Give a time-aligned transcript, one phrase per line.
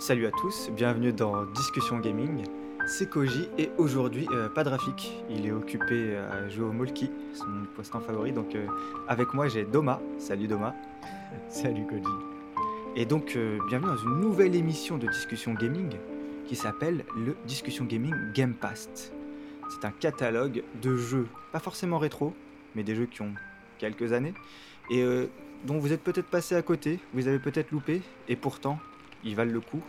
[0.00, 2.42] Salut à tous, bienvenue dans Discussion Gaming.
[2.86, 7.10] C'est Koji et aujourd'hui euh, pas de Rafik, il est occupé à jouer au Molki,
[7.34, 8.32] son poisson favori.
[8.32, 8.66] Donc euh,
[9.08, 10.00] avec moi j'ai Doma.
[10.16, 10.74] Salut Doma.
[11.50, 12.02] Salut Koji.
[12.96, 15.90] Et donc euh, bienvenue dans une nouvelle émission de Discussion Gaming
[16.46, 18.88] qui s'appelle le Discussion Gaming Game Pass.
[19.68, 22.32] C'est un catalogue de jeux, pas forcément rétro,
[22.74, 23.34] mais des jeux qui ont
[23.78, 24.32] quelques années
[24.90, 25.04] et
[25.66, 28.80] dont vous êtes peut-être passé à côté, vous avez peut-être loupé, et pourtant
[29.24, 29.82] ils valent le coup.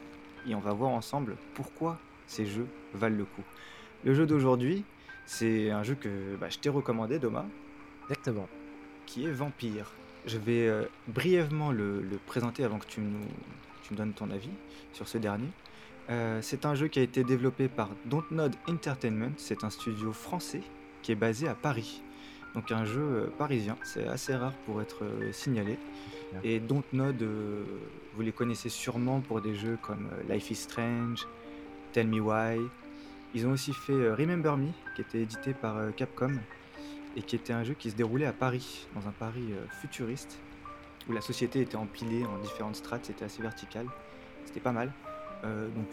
[0.47, 3.43] Et on va voir ensemble pourquoi ces jeux valent le coup.
[4.03, 4.83] Le jeu d'aujourd'hui,
[5.25, 7.45] c'est un jeu que bah, je t'ai recommandé, Doma.
[8.09, 8.47] Exactement.
[9.05, 9.91] Qui est Vampire.
[10.25, 13.25] Je vais euh, brièvement le, présenter avant que tu nous,
[13.83, 14.49] tu me donnes ton avis
[14.93, 15.47] sur ce dernier.
[16.09, 19.31] Euh, c'est un jeu qui a été développé par Dontnod Entertainment.
[19.37, 20.61] C'est un studio français
[21.01, 22.01] qui est basé à Paris.
[22.55, 25.77] Donc un jeu euh, parisien, c'est assez rare pour être signalé.
[26.43, 27.21] Et Dontnod,
[28.15, 31.27] vous les connaissez sûrement pour des jeux comme Life is Strange,
[31.91, 32.57] Tell Me Why.
[33.33, 36.39] Ils ont aussi fait Remember Me, qui était édité par Capcom,
[37.17, 39.49] et qui était un jeu qui se déroulait à Paris, dans un Paris
[39.81, 40.39] futuriste,
[41.09, 43.85] où la société était empilée en différentes strates, c'était assez vertical,
[44.45, 44.93] c'était pas mal.
[45.43, 45.87] donc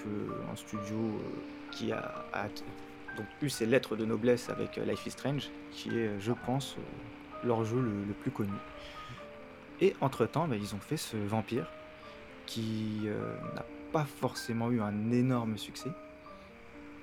[0.52, 1.20] un studio
[1.72, 2.24] qui a,
[3.18, 6.76] donc, eu ses lettres de noblesse avec Life is Strange, qui est, je pense,
[7.44, 8.52] leur jeu le, plus connu.
[9.80, 11.68] Et entre-temps, bah, ils ont fait ce Vampire,
[12.46, 13.08] qui
[13.54, 15.90] n'a pas forcément eu un énorme succès,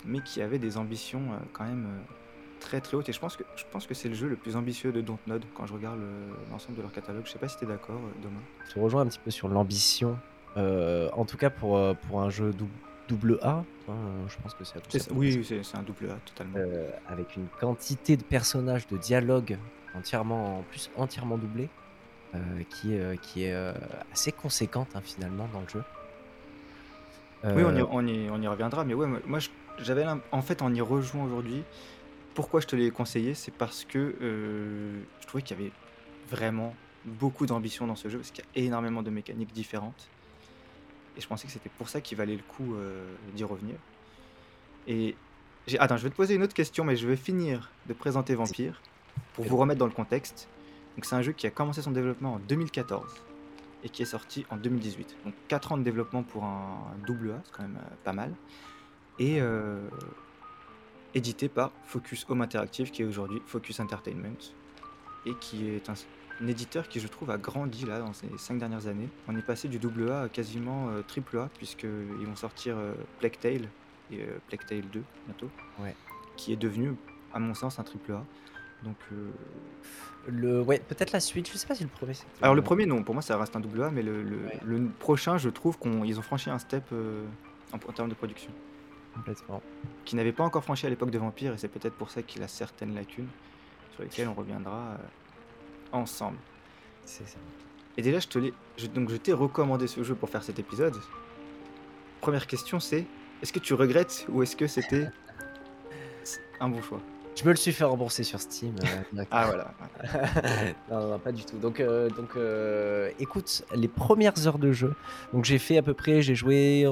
[0.05, 2.13] mais qui avait des ambitions euh, quand même euh,
[2.59, 3.09] très très hautes.
[3.09, 5.43] Et je pense que, je pense que c'est le jeu le plus ambitieux de Dontnod
[5.55, 5.99] quand je regarde
[6.51, 7.23] l'ensemble de leur catalogue.
[7.25, 8.41] Je sais pas si tu es d'accord, euh, Demain.
[8.67, 10.17] Je te rejoins un petit peu sur l'ambition.
[10.55, 12.71] en tout cas, pour, pour un jeu double
[13.41, 13.93] A, hein,
[14.27, 15.11] je pense que c'est.
[15.11, 16.57] Oui, c'est un double A totalement.
[17.07, 19.57] avec une quantité de personnages, de dialogues
[19.95, 21.69] entièrement, en plus entièrement doublés,
[22.69, 23.73] qui, qui est
[24.11, 25.83] assez conséquente hein, finalement dans le jeu.
[27.53, 29.39] Oui, on y, euh, on, y, on y, reviendra, mais ouais, moi
[29.79, 31.63] j'avais en fait en y rejoint aujourd'hui.
[32.33, 35.71] Pourquoi je te l'ai conseillé, c'est parce que euh, je trouvais qu'il y avait
[36.29, 40.09] vraiment beaucoup d'ambition dans ce jeu, parce qu'il y a énormément de mécaniques différentes.
[41.17, 43.75] Et je pensais que c'était pour ça qu'il valait le coup euh, d'y revenir.
[44.87, 45.15] Et
[45.79, 48.81] attends, je vais te poser une autre question, mais je vais finir de présenter Vampire
[49.33, 50.47] pour vous remettre dans le contexte.
[50.95, 53.23] Donc c'est un jeu qui a commencé son développement en 2014
[53.83, 55.17] et qui est sorti en 2018.
[55.25, 58.33] Donc 4 ans de développement pour un double A, c'est quand même euh, pas mal.
[59.19, 59.79] Et euh,
[61.13, 64.37] édité par Focus Home Interactive, qui est aujourd'hui Focus Entertainment,
[65.25, 65.93] et qui est un,
[66.47, 69.09] éditeur qui, je trouve, a grandi là dans ces 5 dernières années.
[69.27, 72.75] On est passé du double A à quasiment euh, triple A, puisqu'ils vont sortir
[73.19, 73.69] Plague Tale
[74.11, 75.95] et Plague Tale 2 bientôt, ouais.
[76.37, 76.95] qui est devenu,
[77.33, 78.23] à mon sens, un triple A.
[78.83, 78.97] Donc,
[80.27, 83.03] le, ouais, peut-être la suite, je sais pas si le premier Alors le premier non,
[83.03, 86.23] pour moi ça reste un double A, mais le, le, prochain je trouve qu'ils ont
[86.23, 87.25] franchi un step euh,
[87.71, 88.51] en, termes de production.
[89.13, 89.61] Complètement.
[90.03, 92.41] Qui n'avait pas encore franchi à l'époque de Vampire, et c'est peut-être pour ça qu'il
[92.43, 93.27] a certaines lacunes
[93.93, 94.97] sur lesquelles on reviendra euh,
[95.95, 96.37] ensemble.
[97.05, 97.37] C'est ça.
[97.97, 98.53] Et déjà je te l'ai,
[98.93, 100.95] donc je t'ai recommandé ce jeu pour faire cet épisode.
[102.21, 103.05] Première question c'est,
[103.41, 105.07] est-ce que tu regrettes ou est-ce que c'était
[106.59, 107.01] un bon choix?
[107.35, 108.75] Je me le suis fait rembourser sur Steam.
[108.81, 109.73] Euh, ah voilà.
[110.89, 111.57] non, non, pas du tout.
[111.57, 114.95] Donc, euh, donc euh, écoute, les premières heures de jeu,
[115.33, 116.85] donc j'ai fait à peu près, j'ai joué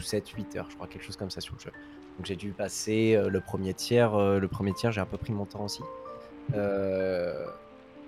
[0.00, 1.72] 7-8 heures, je crois, quelque chose comme ça sur le jeu.
[2.16, 5.46] Donc j'ai dû passer le premier tiers, le premier tiers, j'ai un peu pris mon
[5.46, 5.82] temps aussi.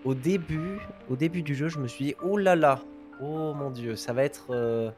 [0.04, 2.80] Au début, au début du jeu, je me suis dit, oh là là,
[3.20, 4.92] oh mon dieu, ça va être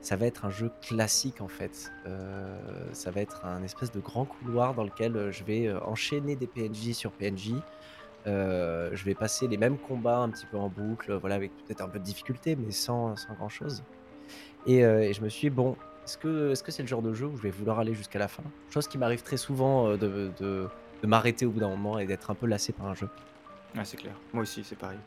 [0.00, 1.92] ça va être un jeu classique en fait.
[2.06, 2.58] Euh,
[2.92, 6.36] ça va être un espèce de grand couloir dans lequel euh, je vais euh, enchaîner
[6.36, 7.54] des PNJ sur PNJ.
[8.24, 11.88] je vais passer les mêmes combats un petit peu en boucle, voilà, avec peut-être un
[11.88, 13.82] peu de difficulté, mais sans, sans grand chose.
[14.66, 17.36] Et, je me suis dit, bon, est-ce que c'est -ce le genre de jeu où
[17.36, 18.42] je vais vouloir aller jusqu'à la fin?
[18.70, 22.34] Chose qui m'arrive très souvent de, de m'arrêter au bout d'un moment et d'être un
[22.34, 23.08] peu lassé par un jeu.
[23.76, 24.14] Ouais, c'est clair.
[24.32, 24.98] Moi aussi, c'est pareil.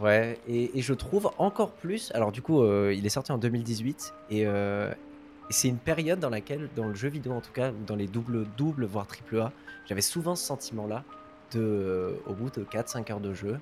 [0.00, 2.10] Ouais, et, je trouve encore plus.
[2.14, 6.30] Alors, du coup, euh, il est sorti en 2018 euh, et, c'est une période dans
[6.30, 9.52] laquelle, dans le jeu vidéo en tout cas, dans les doubles, doubles voire triple A,
[9.86, 11.04] j'avais souvent ce sentiment-là
[11.52, 13.58] de, euh, au bout de 4-5 heures de jeu,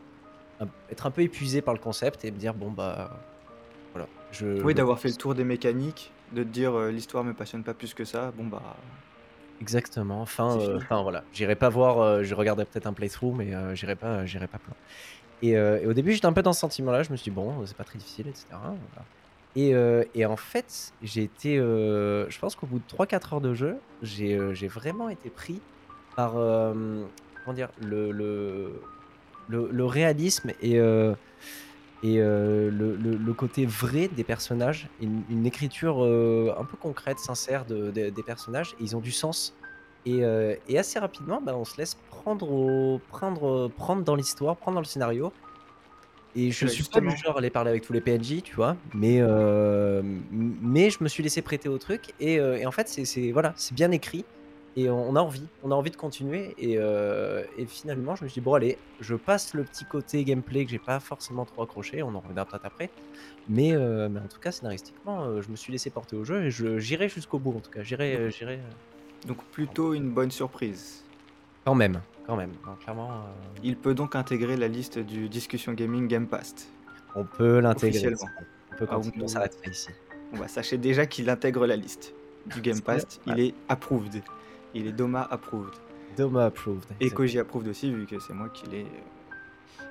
[0.91, 3.19] être un peu épuisé par le concept et me dire, bon, bah.
[3.93, 4.09] Voilà.
[4.31, 7.75] Je, oui, d'avoir fait le tour des mécaniques, de te dire l'histoire me passionne pas
[7.75, 8.77] plus que ça, bon, bah.
[9.61, 10.23] Exactement.
[10.23, 11.23] Enfin, enfin voilà.
[11.33, 12.23] J'irai pas voir.
[12.25, 14.59] je regarderai peut-être un playthrough, mais j'irai pas, j'irai pas.
[15.45, 17.03] Euh, et, au début, j'étais un peu dans ce sentiment-là.
[17.03, 18.47] Je me suis dit, bon, c'est pas très difficile, etc.
[19.57, 21.59] Et, euh, et, en fait, j'ai été.
[21.59, 24.37] Euh, je pense qu'au bout de 3-4 heures de jeu, j'ai
[24.69, 25.61] vraiment été pris
[26.17, 26.33] par.
[26.33, 28.81] comment dire Le, le,
[29.49, 30.79] le, réalisme et,
[32.02, 37.19] Et le, le- le côté vrai des personnages, une, une écriture euh, un peu concrète,
[37.19, 39.55] sincère de, de- des personnages, et ils ont du sens.
[40.06, 44.58] Et, euh, et assez rapidement, bah, on se laisse prendre, au, prendre, prendre dans l'histoire,
[44.58, 45.35] prendre dans le scénario.
[46.35, 48.55] Et je Bah, suis pas du genre à aller parler avec tous les PNJ, tu
[48.55, 50.00] vois, mais, euh,
[50.31, 52.14] mais je me suis laissé prêter au truc.
[52.20, 54.25] Et, euh, et en fait, c'est voilà, c'est bien écrit.
[54.76, 56.55] Et on a envie, on a envie de continuer.
[56.58, 60.22] Et, euh, et finalement, je me suis dit, bon, allez, je passe le petit côté
[60.25, 62.88] gameplay que j'ai pas forcément trop accroché, on en reviendra peut-être après.
[63.49, 66.44] Mais, euh, mais en tout cas, scénaristiquement, euh, je me suis laissé porter au jeu
[66.44, 67.82] et je- j'irai jusqu'au bout, en tout cas.
[67.82, 68.61] J'irai, Donc, j'irai
[69.26, 71.05] donc plutôt une bonne surprise.
[71.64, 72.52] quand même, quand même.
[72.64, 73.14] Donc, clairement, euh,
[73.64, 76.55] Il peut donc intégrer la liste du Discussion Gaming Game Pass.
[77.17, 78.14] on peut l'intégrer.
[78.72, 79.88] On peut Ah, continuer, vous- on s'arrête pas ici.
[80.32, 82.14] Bon bah sachez déjà qu'il intègre la liste
[82.46, 83.19] du Game Pass.
[83.26, 84.22] Il est approved.
[84.75, 85.75] Il est Doma approved.
[86.17, 86.84] Doma approved.
[87.00, 88.87] Et Koji approved aussi vu que c'est moi qui l'ai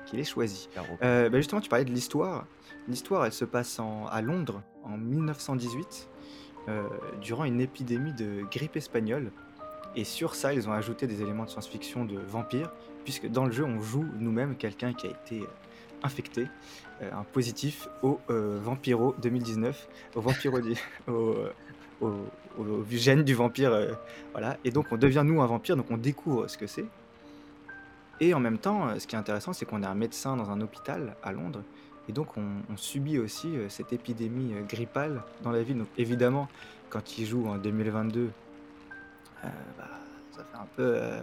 [0.06, 0.68] qui l'ai choisi.
[1.02, 2.46] Euh, bah justement, tu parlais de l'histoire.
[2.88, 6.08] L'histoire, elle se passe en- à Londres en 1918,
[6.68, 6.82] euh,
[7.20, 9.30] durant une épidémie de grippe espagnole.
[9.94, 12.72] Et sur ça, ils ont ajouté des éléments de science-fiction de vampires,
[13.04, 15.46] puisque dans le jeu, on joue nous-mêmes quelqu'un qui a été euh,
[16.02, 16.46] infecté,
[17.02, 20.58] euh, un positif au Vampiro 2019, au Vampiro
[21.08, 21.34] au,
[22.58, 23.92] au, au gène du vampire, euh,
[24.32, 24.56] voilà.
[24.64, 26.86] Et donc, on devient nous un vampire, donc on découvre ce que c'est.
[28.20, 30.50] Et en même temps, euh, ce qui est intéressant, c'est qu'on est un médecin dans
[30.50, 31.62] un hôpital à Londres.
[32.08, 35.78] Et donc, on, on subit aussi euh, cette épidémie euh, grippale dans la ville.
[35.78, 36.48] Donc, évidemment,
[36.90, 38.20] quand il joue en 2022,
[39.44, 39.48] euh,
[39.78, 39.84] bah,
[40.32, 41.22] ça fait un peu euh,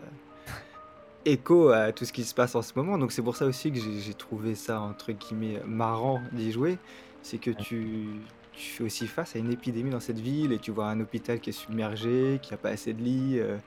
[1.26, 2.98] écho à tout ce qui se passe en ce moment.
[2.98, 6.78] Donc, c'est pour ça aussi que j'ai j'ai trouvé ça, entre guillemets, marrant d'y jouer.
[7.22, 8.08] C'est que tu,
[8.58, 11.40] tu fais aussi face à une épidémie dans cette ville et tu vois un hôpital
[11.40, 13.40] qui est submergé, qui n'a pas assez de lits.
[13.40, 13.58] euh,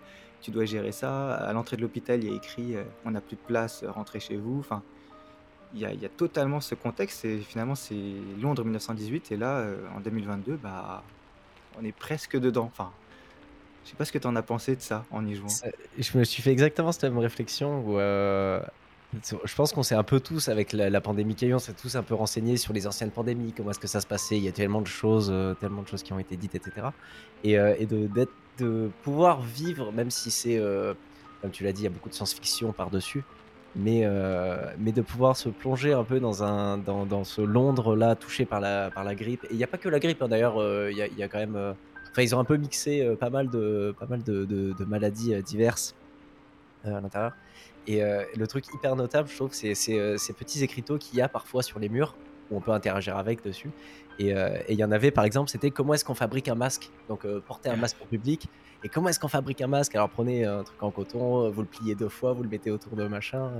[0.42, 1.34] tu dois gérer ça.
[1.34, 3.90] À l'entrée de l'hôpital, il y a écrit euh, On n'a plus de place, euh,
[3.90, 4.58] rentrez chez vous.
[4.58, 4.82] Enfin,
[5.74, 7.24] il y a, totalement ce contexte.
[7.24, 7.94] Et finalement, c'est
[8.40, 9.30] Londres 1918.
[9.32, 9.64] Et là,
[9.94, 11.04] en 2022, bah,
[11.80, 12.68] on est presque dedans.
[12.72, 12.90] Enfin,
[13.84, 15.46] je sais pas ce que tu en as pensé de ça en y jouant.
[15.96, 18.00] Je me suis fait exactement cette même réflexion où
[19.12, 21.60] je pense qu'on s'est un peu tous, avec la, pandémie qu'il y a eu, on
[21.60, 24.36] s'est tous un peu renseignés sur les anciennes pandémies, comment est-ce que ça se passait.
[24.36, 26.88] Il y a tellement de choses, euh, tellement de choses qui ont été dites, etc.
[27.42, 27.74] Et, euh,
[28.58, 30.92] de, pouvoir vivre, même si c'est, euh,
[31.40, 33.24] comme tu l'as dit, il y a beaucoup de science-fiction par-dessus,
[33.74, 39.44] mais, de pouvoir se plonger un peu dans, ce Londres-là touché par la, grippe.
[39.44, 40.56] Et il n'y a pas que la grippe, hein, d'ailleurs,
[40.90, 41.74] il y, a, quand même.
[42.10, 43.94] Enfin, ils ont un peu mixé pas mal de,
[44.86, 45.96] maladies diverses
[46.84, 47.32] à l'intérieur.
[47.90, 51.22] Et euh, le truc hyper notable, je trouve, c'est euh, ces petits écriteaux qu'il y
[51.22, 52.14] a parfois sur les murs
[52.48, 53.70] où on peut interagir avec dessus.
[54.20, 56.90] Et euh, il y en avait, par exemple, c'était comment est-ce qu'on fabrique un masque?
[57.08, 58.46] Donc, porter un masque en public.
[58.84, 59.94] Et comment est-ce qu'on fabrique un masque?
[59.96, 62.94] Alors, prenez un truc en coton, vous le pliez deux fois, vous le mettez autour
[62.94, 63.50] de machin.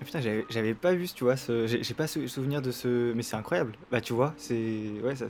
[0.00, 0.20] Ah, Putain,
[0.50, 3.12] j'avais pas vu, tu vois, j'ai pas sou- souvenir de ce...
[3.14, 3.72] Mais c'est incroyable.
[3.90, 4.92] Bah, tu vois, c'est...
[5.02, 5.26] Ouais, ça...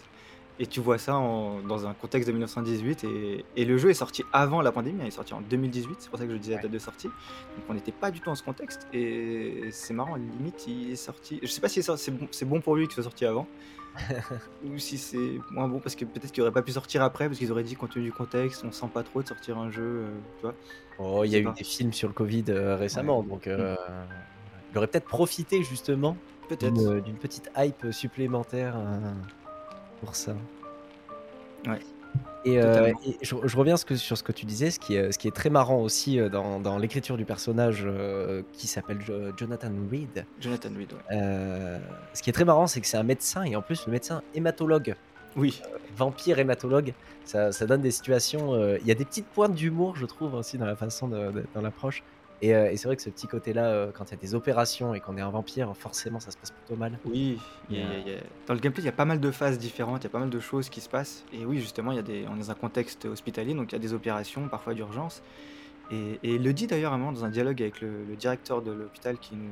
[0.61, 3.05] Et tu vois ça en- dans un contexte de 1918.
[3.05, 3.45] Et...
[3.57, 6.19] et le jeu est sorti avant la pandémie, il est sorti en 2018, c'est pour
[6.19, 7.07] ça que je disais la date de sortie.
[7.07, 8.87] Donc on n'était pas du tout dans ce contexte.
[8.93, 11.39] Et c'est marrant, limite, il est sorti...
[11.43, 12.61] Je sais pas si c'est bon...
[12.61, 13.47] pour lui qu'il soit sorti avant.
[14.65, 17.39] ou si c'est moins bon, parce que peut-être qu'il aurait pas pu sortir après, parce
[17.39, 19.83] qu'ils auraient dit, compte tenu du contexte, on sent pas trop de sortir un jeu,
[19.83, 20.55] euh, tu vois.
[20.99, 23.77] Oh, il y a eu des films sur le Covid euh, récemment, donc euh,
[24.73, 26.17] il aurait peut-être profité justement
[26.49, 26.73] Peut-être.
[26.73, 29.13] d'une d'une petite hype supplémentaire euh,
[30.01, 30.35] pour ça.
[31.67, 31.79] Ouais.
[32.45, 34.95] Et, euh, et je, je reviens ce que- sur ce que tu disais, ce qui
[34.95, 38.67] est, ce qui est très marrant aussi euh, dans, dans l'écriture du personnage euh, qui
[38.69, 40.25] s'appelle Jo- Jonathan Reed.
[40.41, 40.99] Jonathan Reed, ouais.
[41.17, 41.79] Euh,
[42.15, 44.23] ce qui est très marrant, c'est que c'est un médecin et en plus le médecin
[44.35, 44.95] hématologue,
[45.37, 45.61] Oui.
[45.97, 46.95] vampire hématologue.
[47.25, 48.57] Ça, ça donne des situations.
[48.81, 51.45] Il y a des petites pointes d'humour, je trouve aussi dans la façon de, de-
[51.55, 52.03] dans l'approche.
[52.41, 54.35] Et, euh, et c'est vrai que ce petit côté-là, euh, quand il y a des
[54.35, 56.99] opérations et qu'on est un vampire, forcément ça se passe plutôt mal.
[57.05, 57.91] Oui, il y a- Yeah.
[57.93, 59.31] il y a- il y a- dans le gameplay, il y a pas mal de
[59.33, 61.25] phases différentes, il y a pas mal de choses qui se passent.
[61.33, 62.27] Et oui, justement, il y a des...
[62.31, 65.23] on est dans un contexte hospitalier, donc il y a des opérations, parfois d'urgence.
[65.91, 68.15] Et, et il le dit d'ailleurs à un moment dans un dialogue avec le, le
[68.15, 69.51] directeur de l'hôpital qui nous,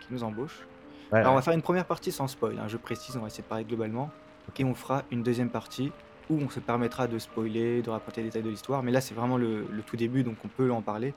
[0.00, 0.66] qui nous embauche.
[1.12, 3.42] Alors, on va faire une première partie sans spoil, hein, je précise, on va essayer
[3.44, 4.10] de parler globalement.
[4.58, 5.92] Et on fera une deuxième partie
[6.30, 8.82] où on se permettra de spoiler, de raconter les détails de l'histoire.
[8.82, 11.14] Mais là, c'est vraiment le, le tout début, donc on peut en parler.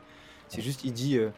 [0.50, 1.29] C'est juste, il dit, euh,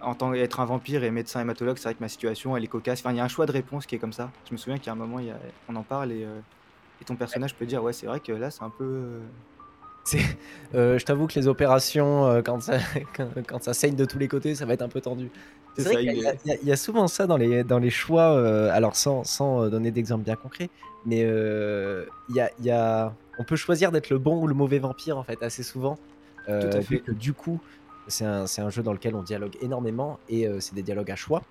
[0.00, 2.68] en tant qu'être un vampire et médecin hématologue, c'est vrai que ma situation, elle est
[2.68, 3.00] cocasse.
[3.00, 4.30] Enfin, il y a un choix de réponse qui est comme ça.
[4.48, 6.24] Je me souviens qu'il y a un moment, il y a- on en parle et,
[6.24, 6.40] euh,
[7.00, 8.84] et ton personnage peut dire, ouais, c'est vrai que là, c'est un peu...
[8.84, 9.20] euh,
[10.98, 12.78] je t'avoue que les opérations, quand, ça,
[13.16, 15.30] quand, quand ça saigne de tous les côtés, ça va être un peu tendu.
[15.76, 18.72] C'est vrai qu'il y, il a- y y souvent ça dans les, dans les choix,
[18.72, 20.68] alors sans, sans donner d'exemple bien concret,
[21.06, 24.54] mais il y a, il y a- on peut choisir d'être le bon ou le
[24.54, 25.98] mauvais vampire en fait assez souvent.
[26.48, 26.98] euh, Tout à fait.
[26.98, 27.60] que du coup,
[28.08, 31.42] c'est un, jeu dans lequel on dialogue énormément et euh, c'est des dialogues à choix.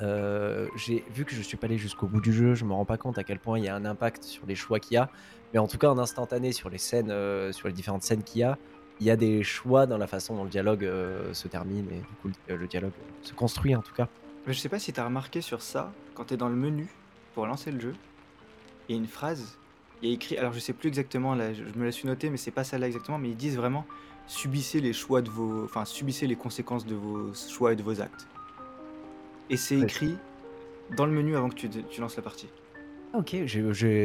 [0.00, 2.84] Euh, j'ai vu que je suis pas allé jusqu'au bout du jeu, je me rends
[2.84, 4.96] pas compte à quel point il y a un impact sur les choix qu'il y
[4.96, 5.10] a,
[5.52, 8.42] mais en tout cas en instantané sur les scènes, euh, sur les différentes scènes qu'il
[8.42, 8.56] y a,
[9.00, 10.88] il y a des choix dans la façon dont le dialogue
[11.32, 14.08] se termine et du coup le, dialogue se construit en tout cas.
[14.46, 16.56] Mais je sais pas si tu as remarqué sur ça, quand tu es dans le
[16.56, 16.88] menu
[17.34, 17.94] pour lancer le jeu,
[18.88, 19.56] il y a une phrase,
[20.02, 22.38] il y a écrit, alors je sais plus exactement, je me la suis noté, mais
[22.38, 23.86] c'est pas celle-là exactement, mais ils disent vraiment
[24.28, 28.00] subissez les choix de vos, enfin subissez les conséquences de vos choix et de vos
[28.00, 28.28] actes.
[29.50, 30.16] Et c'est écrit
[30.96, 32.48] dans le menu avant que tu, tu lances la partie.
[33.14, 33.62] Ok, j'ai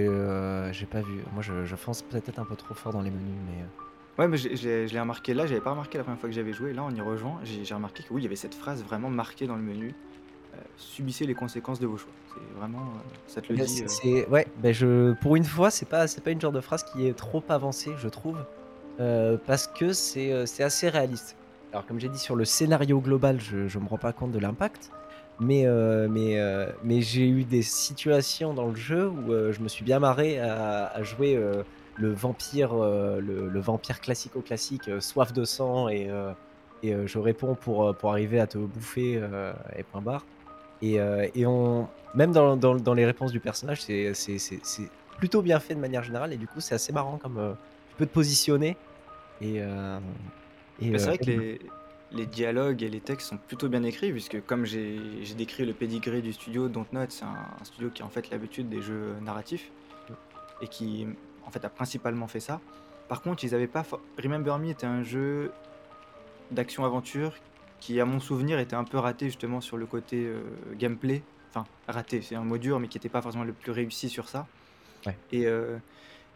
[0.08, 1.22] euh, pas vu.
[1.34, 3.84] Moi je, je fonce peut-être un peu trop fort dans les menus, mais euh,
[4.20, 6.72] Ouais, mais je, l'ai remarqué là, j'avais pas remarqué la première fois que j'avais joué,
[6.74, 9.48] là en y rejoint, j'ai remarqué que oui, il y avait cette phrase vraiment marquée
[9.48, 9.96] dans le menu,
[10.54, 12.12] euh, subissez les conséquences de vos choix.
[12.28, 13.84] C'est vraiment, euh, ça te le dit.
[14.06, 16.84] euh, ouais, ben je pour une fois, c'est pas c'est pas une genre de phrase
[16.84, 18.38] qui est trop avancée, je trouve,
[19.00, 21.36] euh, parce que c'est euh, c'est assez réaliste.
[21.72, 24.40] Alors comme j'ai dit sur le scénario global, je je me rends pas compte de
[24.40, 24.92] l'impact,
[25.40, 26.08] mais euh,
[26.84, 31.02] mais j'ai eu des situations dans le jeu où je me suis bien marré à,
[31.02, 31.40] jouer
[31.98, 32.72] le vampire
[34.02, 36.10] classico-classique, soif de sang et
[36.84, 39.20] je réponds pour arriver à te bouffer
[39.76, 40.26] et point barre.
[40.84, 41.00] Et,
[42.16, 44.14] même dans, les réponses du personnage, c'est
[45.18, 46.34] plutôt bien fait de manière générale.
[46.34, 47.56] Et du coup, c'est assez marrant comme
[47.94, 48.76] tu peux te positionner.
[49.42, 50.00] Et, euh,
[50.82, 51.62] et, c'est euh, vrai que et- les,
[52.12, 55.00] les dialogues et les textes sont plutôt bien écrits, puisque comme j'ai
[55.38, 58.68] décrit le pedigree du studio Dontnod, c'est un, un studio qui a en fait l'habitude
[58.70, 59.72] des jeux narratifs
[60.62, 61.08] et qui
[61.46, 62.60] en fait a principalement fait ça.
[63.10, 63.86] Par contre, ils avaient pas.
[64.22, 65.52] Remember Me était un jeu
[66.52, 67.34] d'action-aventure
[67.80, 70.42] qui, à mon souvenir, était un peu raté justement sur le côté euh,
[70.80, 71.22] gameplay.
[71.50, 74.30] Enfin, raté, c'est un mot dur, mais qui n'était pas forcément le plus réussi sur
[74.30, 74.48] ça.
[75.06, 75.18] Ouais.
[75.32, 75.78] Et, euh,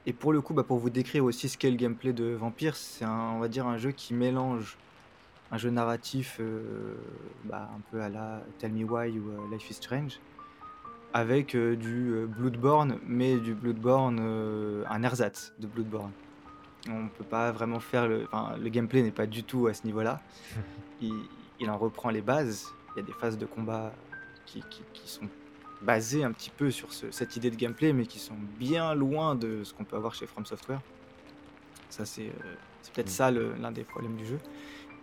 [0.08, 2.76] et pour le coup, bah, pour vous décrire aussi ce qu'est le gameplay de Vampire,
[2.76, 4.78] c'est un, on va dire un jeu qui mélange
[5.52, 6.96] un jeu narratif euh,
[7.46, 10.20] bah, un peu à la Tell Me Why ou euh, Life is Strange
[11.14, 16.12] avec euh, du Bloodborne, mais du Bloodborne, euh, un ersatz de Bloodborne.
[16.90, 19.86] On peut pas vraiment faire le, enfin, le gameplay n'est pas du tout à ce
[19.86, 20.22] niveau-là.
[21.02, 21.14] Il,
[21.60, 22.68] il en reprend les bases.
[22.96, 23.92] Il y a des phases de combat
[24.46, 25.28] qui, qui- qui sont
[25.82, 29.36] basées un petit peu sur ce- cette idée de gameplay, mais qui sont bien loin
[29.36, 30.82] de ce qu'on peut avoir chez From Software.
[31.90, 32.56] Ça, c'est euh,
[32.94, 33.10] peut-être Mm.
[33.10, 34.40] ça l'un des problèmes du jeu.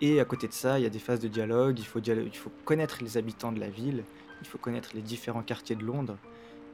[0.01, 1.79] Et à côté de ça, il y a des phases de dialogue.
[1.79, 4.05] Il faut, dialo- il faut connaître les habitants de la ville.
[4.43, 6.17] Il faut connaître les différents quartiers de Londres.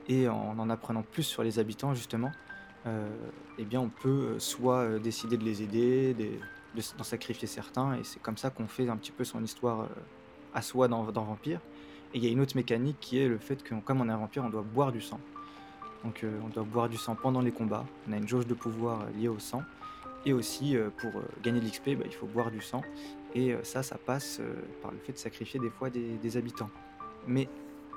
[0.08, 2.32] Et en en apprenant plus sur les habitants, justement,
[2.86, 3.06] euh,
[3.58, 6.28] eh bien, on peut euh, soit décider de les aider, de
[6.96, 7.94] d'en sacrifier certains.
[7.98, 9.88] Et c'est comme ça qu'on fait un petit peu son histoire
[10.54, 11.60] à soi dans, dans Vampire.
[12.12, 14.12] Et il y a une autre mécanique qui est le fait que, comme on est
[14.12, 15.20] un vampire, on doit boire du sang.
[16.04, 17.84] Donc, euh, on doit boire du sang pendant les combats.
[18.08, 19.62] On a une jauge de pouvoir euh, liée au sang.
[20.26, 22.82] Et aussi, euh, pour euh, gagner de l'XP, bah, il faut boire du sang.
[23.34, 24.40] Et ça, ça passe
[24.82, 26.68] par le fait de sacrifier des fois des, des habitants.
[27.28, 27.48] Mais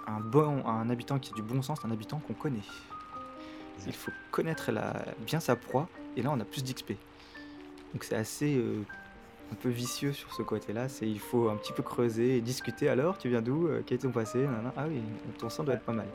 [0.05, 2.62] un, bon, un habitant qui a du bon sens, c'est un habitant qu'on connaît.
[3.88, 4.93] Il faut connaître la,
[5.25, 6.91] bien sa proie, et là on a plus d'XP.
[7.93, 8.63] Donc c'est assez
[9.53, 10.89] un peu vicieux sur ce côté-là.
[10.89, 12.89] C'est il faut un petit peu creuser et discuter.
[12.89, 14.45] Alors, tu viens d'où Euh, Quel est ton passé.
[14.75, 15.01] Ah oui,
[15.38, 16.07] ton sang doit être pas mal.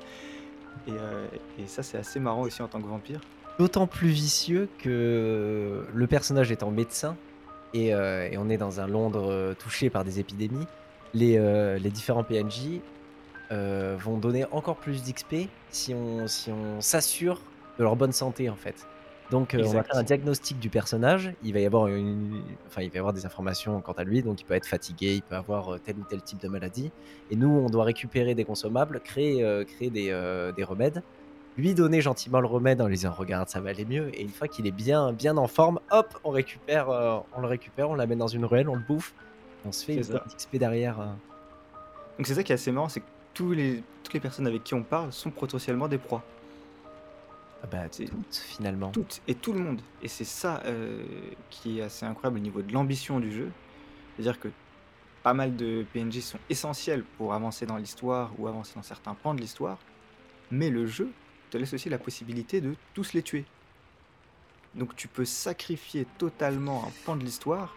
[0.87, 1.27] Et, euh,
[1.59, 3.21] et ça c'est assez marrant aussi en tant que vampire.
[3.59, 7.17] D'autant plus vicieux que le personnage étant médecin
[7.75, 10.67] et, euh, on est dans un Londres touché par des épidémies,
[11.15, 11.39] les,
[11.79, 12.81] les différents PNJ
[13.51, 17.41] vont donner encore plus d'XP si on si on s'assure
[17.79, 18.87] de leur bonne santé en fait.
[19.31, 22.81] Donc euh, on va faire un diagnostic du personnage, il va y avoir une, enfin
[22.81, 25.23] il va y avoir des informations quant à lui, donc il peut être fatigué, il
[25.23, 26.91] peut avoir euh, tel ou tel type de maladie,
[27.31, 31.03] et nous on doit récupérer des consommables, créer euh, créer des, euh, des remèdes
[31.59, 34.11] lui donner gentiment le remède en lui disant regarde ça va aller mieux.
[34.15, 36.89] Et une fois qu'il est bien bien en forme hop on récupère
[37.37, 39.13] on le récupère on l'amène dans une ruelle on le bouffe.
[39.67, 40.99] On se fait une XP derrière.
[42.17, 44.63] Donc c'est ça qui est assez marrant, c'est que tous les, toutes les personnes avec
[44.63, 46.23] qui on parle sont potentiellement des proies.
[47.63, 49.81] Ah bah toutes finalement Toutes et tout le monde.
[50.03, 51.03] Et c'est ça euh,
[51.51, 53.51] qui est assez incroyable au niveau de l'ambition du jeu.
[54.15, 54.49] C'est-à-dire que
[55.23, 59.35] pas mal de PNJ sont essentiels pour avancer dans l'histoire ou avancer dans certains pans
[59.35, 59.79] de l'histoire,
[60.51, 61.11] mais le jeu
[61.51, 63.45] te laisse aussi la possibilité de tous les tuer.
[64.75, 67.75] Donc tu peux sacrifier totalement un pan de l'histoire,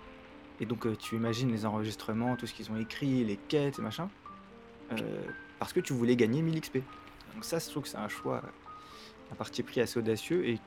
[0.60, 3.82] et donc euh, tu imagines les enregistrements, tout ce qu'ils ont écrit, les quêtes et
[3.82, 4.10] machin,
[4.92, 5.26] euh,
[5.58, 6.78] parce que tu voulais gagner 1000 XP.
[7.34, 8.42] Donc ça, je trouve que c'est un choix,
[9.32, 10.60] un parti pris assez audacieux et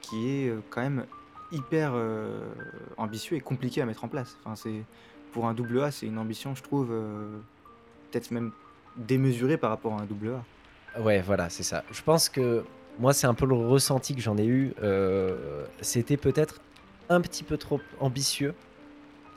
[0.00, 1.06] qui est euh, quand même
[1.52, 2.48] hyper euh,
[2.96, 4.36] ambitieux et compliqué à mettre en place.
[4.44, 4.82] Enfin, c'est
[5.32, 7.38] pour un double A, c'est une ambition, je trouve, euh,
[8.10, 8.52] peut-être même
[8.96, 10.34] démesurée par rapport à un double
[10.96, 11.00] A.
[11.02, 12.64] ouais voilà c'est ça je pense que
[12.98, 14.72] moi c'est un peu le ressenti que j'en ai eu
[15.82, 16.62] c'était peut-être
[17.10, 18.54] un petit peu trop ambitieux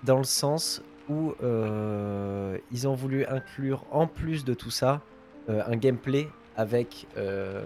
[0.04, 1.34] dans le sens où
[2.72, 5.02] ils ont voulu inclure, en plus de tout ça,
[5.50, 7.64] un gameplay avec euh,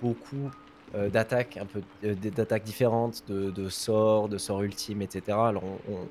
[0.00, 0.50] beaucoup
[0.94, 5.22] euh, d'attaques, un peu euh, d'attaques différentes, de, sorts, de sorts ultimes, etc.
[5.28, 5.62] Alors,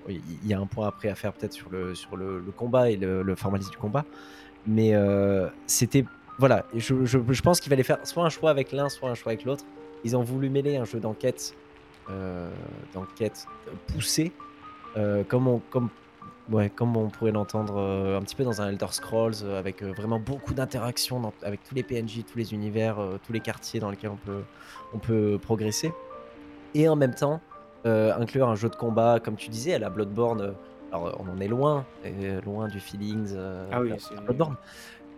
[0.08, 2.96] il y a un point après à faire peut-être sur le, sur le, combat et
[2.96, 4.06] le, formalisme du combat,
[4.66, 4.94] mais
[5.68, 6.06] c'était
[6.38, 6.66] voilà.
[6.74, 9.66] Je, pense qu'il fallait faire soit un choix avec l'un, soit un choix avec l'autre.
[10.06, 11.54] Ils ont voulu mêler un jeu d'enquête,
[12.10, 12.50] euh,
[12.94, 13.46] d'enquête
[13.88, 14.32] poussé,
[15.28, 15.90] comme on comme
[16.52, 19.84] Ouais, comme on pourrait l'entendre euh, un petit peu dans un Elder Scrolls, euh, avec
[19.84, 23.92] euh, vraiment beaucoup d'interactions avec tous les PNJ, tous les univers, tous les quartiers dans
[23.92, 24.42] lesquels on peut,
[24.94, 25.92] on peut progresser.
[26.74, 27.40] Et en même temps,
[27.86, 30.54] inclure un jeu de combat, comme tu disais, à la Bloodborne.
[30.92, 31.86] alors, on en est loin,
[32.46, 33.36] loin du feelings
[33.72, 33.94] Ah oui,
[34.26, 34.56] Bloodborne.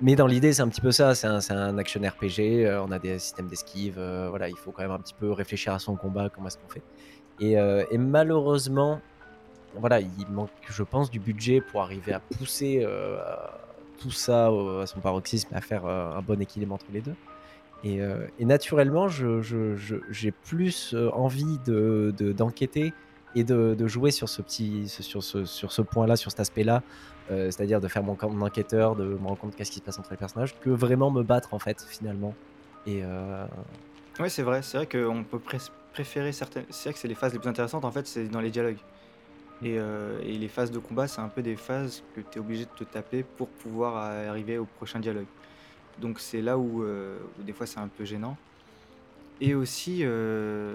[0.01, 1.15] Mais dans l'idée, c'est un petit peu ça.
[1.15, 2.67] C'est un, action RPG.
[2.85, 3.95] on a des systèmes d'esquive.
[4.29, 6.69] voilà, il faut quand même un petit peu réfléchir à son combat, comment est-ce qu'on
[6.69, 6.83] fait.
[7.39, 9.01] Et, et malheureusement,
[9.75, 13.17] voilà, il manque, je pense, du budget pour arriver à pousser euh,
[13.99, 17.15] tout ça au- à son paroxysme, à faire euh, un bon équilibre entre les deux.
[17.83, 19.07] Et, euh, naturellement,
[19.41, 22.93] je- je- j'ai plus euh, envie de, de- d'enquêter
[23.33, 26.83] et de, jouer sur ce petit, sur ce, sur ce point-là, sur cet aspect-là,
[27.31, 30.11] euh, c'est-à-dire de faire mon, enquêteur, de me rendre compte qu'est-ce qui se passe entre
[30.11, 32.35] les personnages, que vraiment me battre en fait finalement.
[32.85, 33.45] Et euh,
[34.27, 35.57] c'est vrai, c'est vrai qu'on peut pré-
[35.93, 36.65] préférer certaines.
[36.69, 38.77] C'est vrai que c'est les phases les plus intéressantes, en fait, c'est dans les dialogues.
[39.63, 42.39] Et, euh, et les phases de combat, c'est un peu des phases que tu es
[42.39, 45.27] obligé de te taper pour pouvoir arriver au prochain dialogue.
[45.99, 48.37] Donc c'est là où, euh, où des fois c'est un peu gênant.
[49.39, 50.73] Et aussi, euh,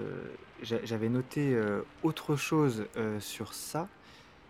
[0.61, 1.57] j'a- j'avais noté
[2.03, 2.85] autre chose
[3.19, 3.87] sur ça,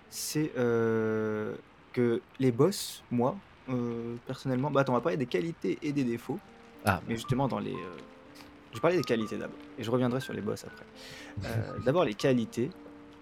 [0.10, 3.36] c'est que les boss, moi,
[3.70, 6.40] euh, personnellement, bah attends, on va parler des qualités et des défauts.
[6.86, 7.74] ah, Mais justement, dans les.
[7.74, 7.98] euh,
[8.72, 9.58] Je vais parler des qualités d'abord.
[9.80, 10.86] Et je reviendrai sur les boss après.
[11.46, 12.70] Euh, d'abord, les qualités.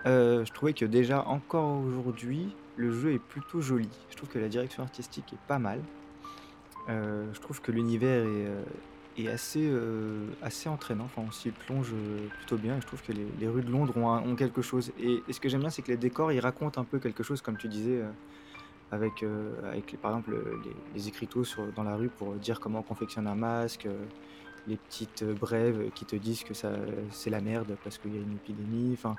[0.06, 3.90] Euh, je trouvais que déjà, encore aujourd'hui, le jeu est plutôt joli.
[4.10, 5.82] Je trouve que la direction artistique est pas mal.
[6.90, 9.72] Euh, je trouve que l'univers est, euh, assez,
[10.42, 11.06] assez entraînant.
[11.06, 11.94] Enfin, on s'y plonge
[12.38, 12.80] plutôt bien.
[12.80, 14.92] Je trouve que les, les rues de Londres ont, quelque chose.
[15.00, 17.42] Et, ce que j'aime bien, c'est que les décors, ils racontent un peu quelque chose,
[17.42, 18.02] comme tu disais.
[18.92, 19.26] avec,
[19.64, 23.26] avec par exemple les, les écriteaux sur, dans la rue pour dire comment on confectionne
[23.26, 23.88] un masque,
[24.68, 28.34] les petites brèves qui te disent que c'est la merde parce qu'il y a une
[28.34, 28.94] épidémie.
[28.94, 29.16] Enfin,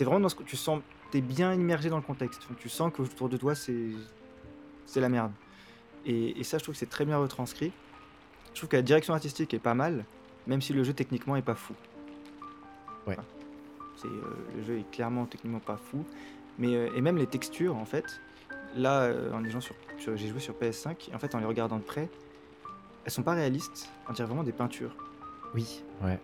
[0.00, 2.40] t'es vraiment dans ce que tu sens, t'es bien immergé dans le contexte.
[2.46, 3.90] Enfin, tu sens qu'autour de toi c'est
[4.86, 5.30] c'est la merde.
[6.06, 7.70] Et, et ça, je trouve que c'est très bien retranscrit.
[8.54, 10.06] Je trouve que la direction artistique est pas mal,
[10.46, 11.74] même si le jeu techniquement est pas fou.
[13.06, 13.12] Ouais.
[13.18, 13.24] Enfin,
[13.96, 16.02] c'est, euh, le jeu est clairement techniquement pas fou.
[16.58, 18.22] Mais, euh, et même les textures, en fait,
[18.74, 21.44] là, euh, en les sur, sur- j'ai joué sur PS5, et en fait, en les
[21.46, 22.08] regardant de près,
[23.04, 24.96] elles sont pas réalistes, on dirait vraiment des peintures.
[25.54, 26.18] oui, ouais.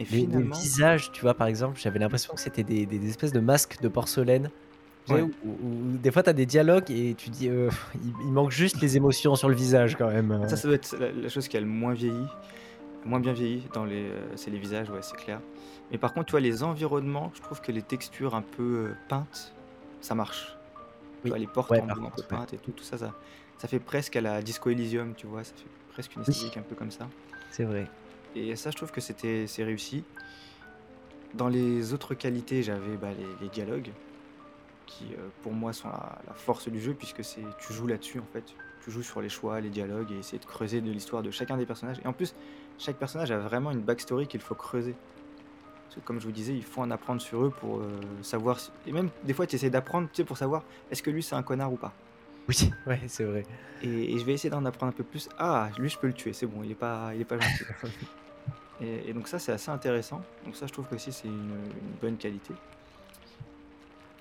[0.00, 2.98] Et Les, les finalement, visages, tu vois, par exemple, j'avais l'impression que c'était des, des-
[2.98, 4.50] des espèces de masques de porcelaine.
[5.08, 5.22] Ouais.
[5.22, 5.50] où, où-
[5.94, 8.80] où des fois, tu as des dialogues et tu dis, euh, il, il manque juste
[8.80, 10.46] les émotions sur le visage quand même.
[10.48, 12.26] ça, ça doit être la, la chose qui a le moins vieilli,
[13.04, 15.40] moins bien vieilli dans les, euh, c'est les visages, ouais, c'est clair.
[15.90, 18.92] Mais par contre, tu vois, les environnements, je trouve que les textures un peu euh,
[19.08, 19.52] peintes,
[20.00, 20.56] ça marche.
[21.24, 22.10] Tu vois, les portes Ouais, en ouais.
[22.28, 23.12] peintes et tout, tout ça, ça,
[23.58, 26.28] ça fait presque à la Disco Elysium, tu vois, ça fait presque une Oui.
[26.30, 27.08] esthétique un peu comme ça.
[27.50, 27.86] C'est vrai.
[28.34, 30.04] Et ça, je trouve que c'était c'est réussi.
[31.34, 33.08] Dans les autres qualités, j'avais bah,
[33.40, 33.90] les, dialogues,
[34.86, 38.26] qui euh, pour moi sont la, force du jeu, puisque c'est tu joues là-dessus en
[38.32, 38.44] fait.
[38.84, 41.56] Tu joues sur les choix, les dialogues, et essayer de creuser de l'histoire de chacun
[41.56, 42.00] des personnages.
[42.04, 42.34] Et en plus,
[42.78, 44.94] chaque personnage a vraiment une backstory qu'il faut creuser.
[45.84, 48.58] Parce que comme je vous disais, il faut en apprendre sur eux pour euh, savoir.
[48.86, 51.34] Et même des fois, tu essaies d'apprendre tu sais, pour savoir est-ce que lui c'est
[51.34, 51.92] un connard ou pas.
[52.48, 53.44] Oui, ouais, c'est vrai.
[53.82, 55.28] Et, et je vais essayer d'en apprendre un peu plus.
[55.38, 57.64] Ah, lui, je peux le tuer, c'est bon, il est pas, il est pas gentil.
[58.82, 60.20] et, et donc ça, c'est assez intéressant.
[60.44, 62.54] Donc ça, je trouve que aussi, c'est une, une bonne qualité.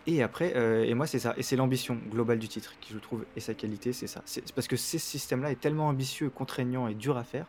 [0.07, 1.33] Et après, euh, et moi, c'est ça.
[1.37, 4.21] Et c'est l'ambition globale du titre qui, je trouve, et sa qualité, c'est ça.
[4.25, 7.45] C'est parce que ce système-là est tellement ambitieux, contraignant et dur à faire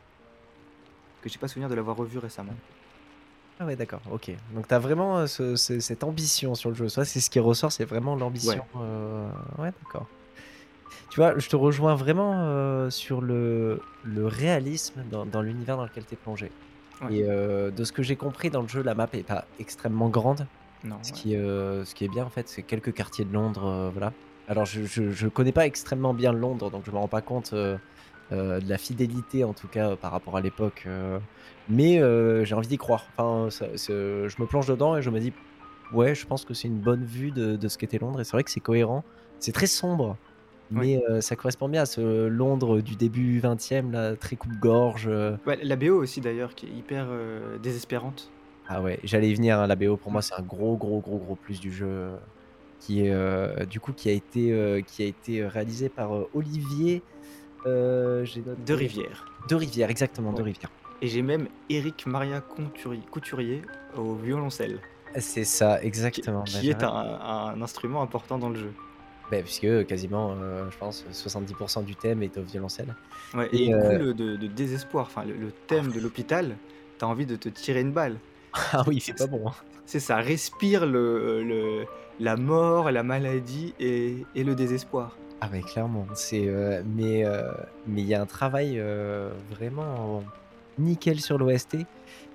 [1.23, 2.55] que j'ai pas souvenir de l'avoir revu récemment.
[3.59, 4.31] Ah ouais, d'accord, ok.
[4.55, 6.89] Donc tu as vraiment euh, ce- ce- cette ambition sur le jeu.
[6.89, 8.65] Ça, c'est ce qui ressort, c'est vraiment l'ambition.
[8.77, 9.29] euh,
[9.59, 10.07] Ouais, d'accord.
[11.11, 15.85] Tu vois, je te rejoins vraiment euh, sur le, le réalisme dans, dans l'univers dans
[15.85, 16.51] lequel tu es plongé.
[17.03, 17.15] Ouais.
[17.17, 20.09] Et euh, de ce que j'ai compris dans le jeu, la map est pas extrêmement
[20.09, 20.47] grande.
[20.85, 21.17] Non, Ce ouais.
[21.19, 24.13] qui, euh, ce qui est bien en fait, c'est quelques quartiers de Londres, voilà.
[24.49, 27.55] Alors je, je, je connais pas extrêmement bien Londres, donc je me rends pas compte
[27.55, 27.79] de
[28.31, 30.87] la fidélité en tout cas par rapport à l'époque.
[31.69, 32.01] mais
[32.45, 33.07] j'ai envie d'y croire.
[33.17, 35.33] Enfin, ça- je me plonge dedans et je me dis,
[35.93, 38.21] ouais, je pense que c'est une bonne vue de, de ce qu'était Londres.
[38.21, 39.05] Et c'est vrai que c'est cohérent.
[39.39, 40.17] C'est très sombre,
[40.71, 45.07] mais euh, ça correspond bien à ce Londres du début 20e, là, très coupe-gorge.
[45.09, 45.37] euh.
[45.47, 48.31] Ouais, la BO aussi, d'ailleurs, qui est hyper euh, désespérante.
[48.69, 51.19] Ah ouais, j'allais y venir, hein, la BO pour moi c'est un gros, gros, gros,
[51.19, 52.11] gros plus du jeu.
[52.79, 56.31] qui est euh, du coup qui a été euh, qui a été réalisé par euh,
[56.35, 57.03] Olivier
[57.67, 59.27] noté- De Rivière.
[59.49, 60.45] De Rivière, exactement, de Ouais.
[60.45, 60.71] Rivière.
[61.03, 63.63] Et j'ai même Eric Maria Couturier, Couturier
[63.97, 64.79] au violoncelle,
[65.19, 66.43] C'est ça, exactement.
[66.43, 66.89] qui Bah, est un,
[67.57, 68.73] un instrument important dans le jeu.
[69.31, 72.95] Bah, puisque quasiment, euh, je pense, 70% du thème est au violoncelle.
[73.35, 75.07] Ouais, Et, et euh, coule de, de désespoir.
[75.07, 76.57] Enfin, le, le thème de l'hôpital,
[76.99, 78.17] t'as envie de te tirer une balle.
[78.73, 79.49] Ah oui, fait pas bon.
[79.49, 79.53] hein.
[79.87, 81.85] C'est ça, respire le, le-
[82.19, 85.17] la mort, la maladie et, et le désespoir.
[85.41, 87.51] Ah mais clairement, c'est euh, mais euh,
[87.87, 90.23] mais il y a un travail euh, vraiment
[90.79, 91.77] nickel sur l'OST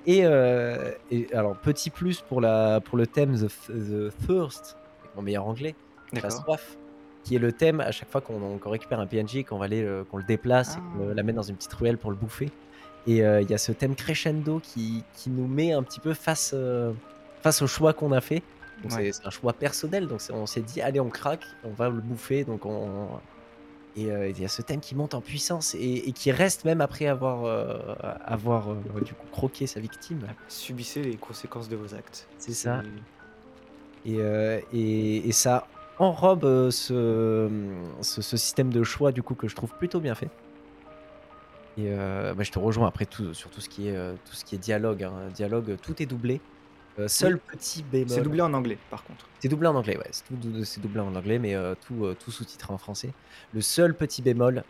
[0.07, 4.75] et, euh, et alors petit plus pour la pour le thème The, The Thirst,
[5.15, 5.75] mon meilleur anglais,
[6.13, 6.77] la soif,
[7.25, 10.05] qui est le thème à chaque fois qu'on récupère un PNJ, qu'on va aller le-
[10.05, 11.13] qu'on le déplace et qu'on Ah.
[11.15, 12.49] l'amène dans une petite ruelle pour le bouffer.
[13.07, 16.13] Et euh, il y a ce thème crescendo qui, qui nous met un petit peu
[16.13, 16.93] face euh,
[17.41, 18.41] face au choix qu'on a fait.
[18.83, 19.11] Ouais.
[19.11, 20.07] c'est- un choix personnel.
[20.07, 22.43] Donc on s'est dit allez on craque, on va le bouffer.
[22.45, 23.07] Donc on
[23.97, 26.65] et euh, il y a ce thème qui monte en puissance et, et qui reste
[26.65, 27.77] même après avoir euh,
[28.25, 30.19] avoir euh, du coup croqué sa victime.
[30.49, 32.27] Subissez les conséquences de vos actes.
[32.37, 32.81] C'est ça.
[34.05, 35.65] Et, euh, et, et ça
[35.99, 37.49] enrobe euh, ce,
[38.01, 40.29] ce, ce système de choix du coup que je trouve plutôt bien fait.
[41.77, 44.35] Et euh, bah, je te rejoins après tout, sur tout ce qui est, euh, tout
[44.35, 45.03] ce qui est dialogue.
[45.03, 45.13] hein.
[45.33, 46.39] Dialogue, tout est doublé.
[46.97, 48.09] Euh, seul petit bémol.
[48.09, 49.27] C'est doublé en anglais, par contre.
[49.41, 50.07] C'est doublé en anglais, ouais.
[50.11, 53.11] C'est tout dou- c'est doublé en anglais, mais euh, tout, euh, tout sous-titré en français.
[53.53, 54.63] Le seul petit bémol,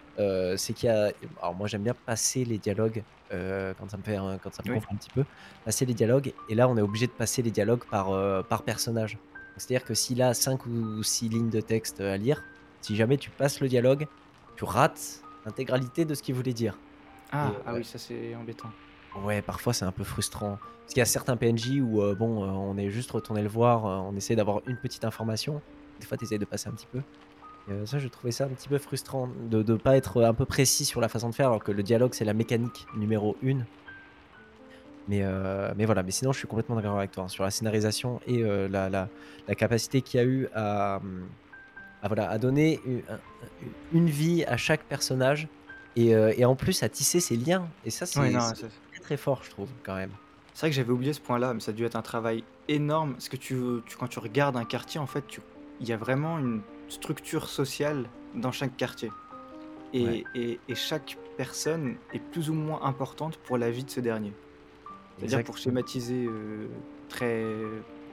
[0.58, 1.12] c'est qu'il y a.
[1.40, 4.72] Alors, moi, j'aime bien passer les dialogues quand ça me fait, un- quand ça me
[4.72, 4.76] Oui.
[4.78, 5.24] gonfle un petit peu.
[5.66, 8.08] Passer les dialogues, et là, on est obligé de passer les dialogues par,
[8.46, 9.20] par personnage.
[9.58, 12.44] C'est-à-dire que s'il a 5 ou 6 lignes de texte à lire,
[12.82, 14.08] si jamais tu passes le dialogue,
[14.56, 16.78] tu rates l'intégralité de ce qu'il voulait dire.
[17.32, 17.80] Ah, Et, ah ouais.
[17.80, 18.70] oui, ça c'est embêtant.
[19.24, 20.58] Ouais, parfois c'est un peu frustrant.
[20.82, 23.48] Parce qu'il y a certains PNJ où, euh, bon, euh, on est juste retourné le
[23.50, 25.62] voir, euh, on essaie d'avoir une petite information.
[26.00, 27.00] Des fois, tu essaies de passer un petit peu.
[27.68, 30.34] Et, euh, ça, je trouvais ça un petit peu frustrant de ne pas être un
[30.34, 33.36] peu précis sur la façon de faire, alors que le dialogue, c'est la mécanique numéro
[33.42, 33.66] une.
[35.08, 37.52] Mais, euh, mais voilà, mais sinon, je suis complètement d'accord avec toi hein, sur la
[37.52, 39.08] scénarisation et euh, la, la,
[39.48, 41.28] la capacité qu'il y a eu à, hum,
[42.02, 43.20] à, voilà, à donner une, un-
[43.94, 45.48] une vie à chaque personnage
[45.96, 47.68] et, euh, et en plus à tisser ses liens.
[47.86, 50.10] Et ça, c'est Ouais, non, c'est ça- très très fort, je trouve, quand même.
[50.54, 53.14] C'est vrai que j'avais oublié ce point-là, mais ça a dû être un travail énorme.
[53.14, 55.24] Parce que tu, tu- quand tu regardes un quartier, en fait,
[55.82, 59.12] il y a vraiment une structure sociale dans chaque quartier.
[59.94, 60.24] Et, Ouais.
[60.34, 64.34] et- et chaque personne est plus ou moins importante pour la vie de ce dernier.
[65.18, 66.68] C'est-à-dire pour schématiser euh,
[67.10, 67.46] très,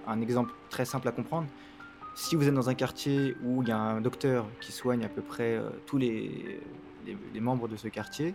[0.06, 1.48] un exemple très simple à comprendre,
[2.14, 5.08] si vous êtes dans un quartier où il y a un docteur qui soigne à
[5.08, 6.60] peu près euh, tous les,
[7.06, 8.34] les, les membres de ce quartier,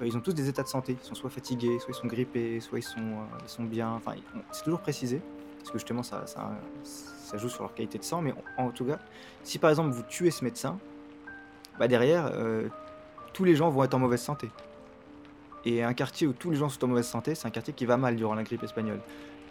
[0.00, 0.96] euh, ils ont tous des états de santé.
[1.00, 3.90] Ils sont soit fatigués, soit ils sont grippés, soit ils sont, euh, ils sont bien.
[3.90, 4.12] Enfin,
[4.52, 5.20] c'est toujours précisé,
[5.58, 6.52] parce que justement ça, ça,
[6.84, 8.22] ça joue sur leur qualité de sang.
[8.22, 8.98] Mais en, en tout cas,
[9.42, 10.78] si par exemple vous tuez ce médecin,
[11.78, 12.32] bah derrière,
[13.34, 14.48] tous les gens vont être en mauvaise santé.
[15.64, 17.86] Et un quartier où tous les gens sont en mauvaise santé, c'est un quartier qui
[17.86, 19.00] va mal durant la grippe espagnole.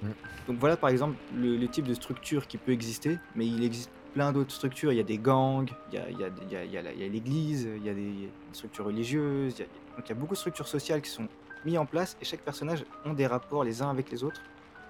[0.01, 0.07] Mm.
[0.47, 3.89] Donc voilà par exemple le, le type de structure qui peut exister, mais il existe
[4.13, 4.91] plein d'autres structures.
[4.93, 7.89] Il y a des gangs, il y a, a- a- a a l'église, il y
[7.89, 9.55] a des, a structures religieuses.
[9.57, 11.27] il y a- donc il y a beaucoup de structures sociales qui sont
[11.65, 14.41] mises en place et chaque personnage ont des rapports les uns avec les autres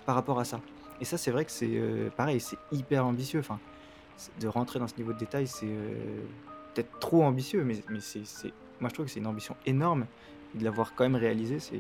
[0.06, 0.60] par rapport à ça.
[1.02, 3.40] Et ça c'est vrai que c'est euh, pareil, c'est hyper ambitieux.
[3.40, 3.60] Enfin,
[4.40, 6.22] de rentrer dans ce niveau de détail, c'est euh,
[6.74, 8.24] peut-être trop ambitieux, mais, mais c'est-
[8.80, 10.06] moi je trouve que c'est une ambition énorme.
[10.56, 11.80] De l'avoir quand même réalisé, c'est...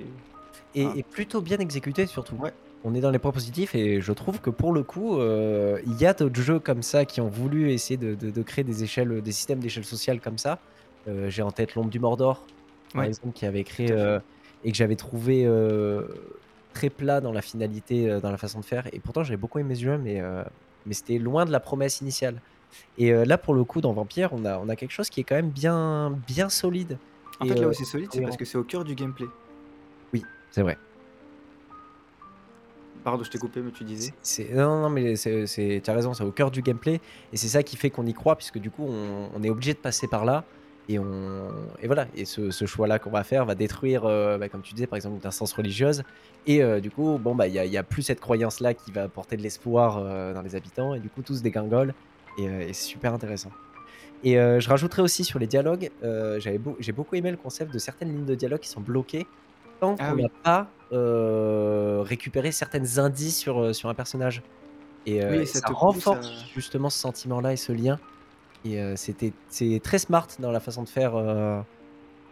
[0.75, 0.93] Et, Ah.
[0.95, 2.35] et plutôt bien exécuté surtout.
[2.35, 2.53] Ouais.
[2.83, 5.95] On est dans les points positifs et je trouve que pour le coup, euh, il
[5.99, 8.83] y a d'autres jeux comme ça qui ont voulu essayer de, de- de créer des
[8.83, 10.59] échelles, des systèmes d'échelle sociale comme ça.
[11.07, 12.45] Euh, J'ai en tête l'ombre du Mordor,
[12.93, 13.07] par Ouais.
[13.07, 14.19] exemple, qui avait créé euh,
[14.63, 15.47] et que j'avais trouvé
[16.73, 18.87] très plat dans la finalité, dans la façon de faire.
[18.93, 20.21] Et pourtant, j'avais beaucoup aimé ce jeu, mais,
[20.85, 22.41] mais c'était loin de la promesse initiale.
[22.97, 25.23] Et là, pour le coup, dans Vampire, on a, on a quelque chose qui est
[25.23, 26.97] quand même bien, bien solide.
[27.39, 28.95] En Et, fait, là euh, où c'est solide, c'est parce que c'est au cœur du
[28.95, 29.27] gameplay.
[30.55, 30.77] C'est vrai.
[33.03, 34.13] Pardon, je t'ai coupé, mais tu disais.
[34.21, 37.01] C'est- non, non, mais c'est, c'est- tu as raison, c'est au cœur du gameplay.
[37.33, 39.73] Et c'est ça qui fait qu'on y croit, puisque du coup, on, on est obligé
[39.73, 40.45] de passer par là.
[40.87, 41.49] Et, on,
[41.81, 44.73] et voilà, et ce, ce choix-là qu'on va faire va détruire, euh, bah, comme tu
[44.73, 46.03] disais, par exemple, une instance religieuse.
[46.47, 49.35] Et euh, du coup, bon, bah, il n'y a, plus cette croyance-là qui va apporter
[49.35, 50.95] de l'espoir euh, dans les habitants.
[50.95, 51.93] Et du coup, tous dégringolent.
[52.39, 53.51] Et, euh, et c'est super intéressant.
[54.23, 57.73] Et euh, je rajouterais aussi sur les dialogues, euh, beau- j'ai beaucoup aimé le concept
[57.73, 59.27] de certaines lignes de dialogue qui sont bloquées
[59.79, 60.23] tant Ah qu'on oui.
[60.23, 64.41] n'a pas euh, récupéré certaines indices sur, euh, sur un personnage.
[65.05, 67.99] Et, euh, Oui, et ça renforce justement ce sentiment-là et ce lien.
[68.63, 71.13] Et c'était c'est très smart dans la façon de faire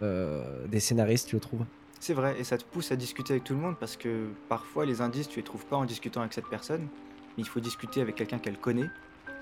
[0.02, 1.62] des scénaristes, je trouve.
[2.00, 4.86] C'est vrai, et ça te pousse à discuter avec tout le monde parce que parfois
[4.86, 6.82] les indices, tu les trouves pas en discutant avec cette personne,
[7.38, 8.90] mais il faut discuter avec quelqu'un qu'elle connaît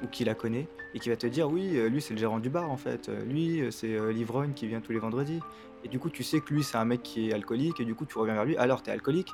[0.03, 2.39] ou qui la connaît et qui va te dire oui, euh, lui c'est le gérant
[2.39, 5.39] du bar en fait, Euh, lui euh, c'est l'ivrogne qui vient tous les vendredis.
[5.83, 7.95] Et du coup tu sais que lui c'est un mec qui est alcoolique et du
[7.95, 9.29] coup tu reviens vers lui, alors t'es alcoolique.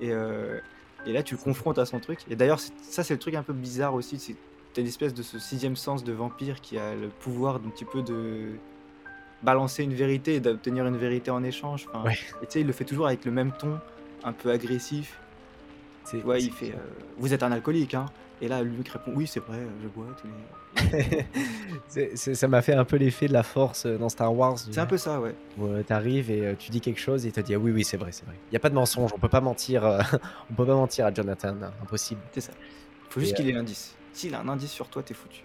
[0.00, 0.58] Et, euh,
[1.06, 2.20] et là tu le confrontes à son truc.
[2.30, 4.34] Et d'ailleurs ça c'est le truc un peu bizarre aussi, c'est
[4.74, 7.86] t'as une espèce de ce sixième sens de vampire qui a le pouvoir d'un petit
[7.86, 8.48] peu de
[9.42, 11.86] balancer une vérité et d'obtenir une vérité en échange.
[11.92, 12.18] Enfin, Ouais.
[12.42, 13.78] et tu sais il le fait toujours avec le même ton,
[14.24, 15.18] un peu agressif.
[16.10, 16.78] C'est- Tu vois, il fait euh,
[17.18, 18.06] Vous êtes un alcoolique, hein
[18.40, 20.34] Et là, lui qui répond Oui, c'est vrai, je bois tous les.
[21.88, 24.58] c'est- c'est- ça m'a fait un peu l'effet de la force euh, dans Star Wars.
[24.58, 25.34] C'est un peu ça, ouais.
[25.58, 27.84] où t'arrives et euh, tu dis quelque chose et il te dit ah oui oui
[27.84, 28.34] c'est vrai c'est vrai.
[28.50, 29.82] Il y a pas de mensonge, on peut pas mentir,
[30.50, 32.20] on peut pas mentir à Jonathan, impossible.
[32.32, 32.52] C'est ça.
[33.08, 33.94] Il faut juste Et, qu'il ait l'indice.
[34.12, 35.42] S'il a un indice sur toi, t'es foutu.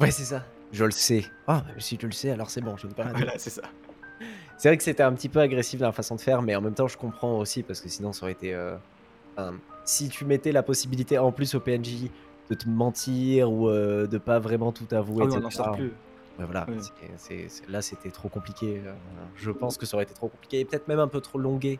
[0.00, 0.44] Ouais c'est ça.
[0.72, 1.24] Je le sais.
[1.46, 3.06] Ah si tu le sais alors c'est bon, je ne dire.
[3.14, 3.62] Voilà, c'est ça.
[4.56, 6.60] C'est vrai que c'était un petit peu agressif dans la façon de faire, mais en
[6.60, 8.54] même temps je comprends aussi parce que sinon ça aurait été.
[8.54, 8.76] euh,
[9.84, 12.10] si tu mettais la possibilité en plus au PNJ
[12.48, 15.42] de te mentir ou euh, de pas vraiment tout avouer, Ah oui, on etc.
[15.42, 15.92] n'en sort plus.
[16.38, 16.76] Voilà, Oui.
[16.80, 18.80] c'est- c'est- c'est- là c'était trop compliqué.
[18.84, 18.92] euh,
[19.36, 21.78] je pense que ça aurait été trop compliqué et peut-être même un peu trop longué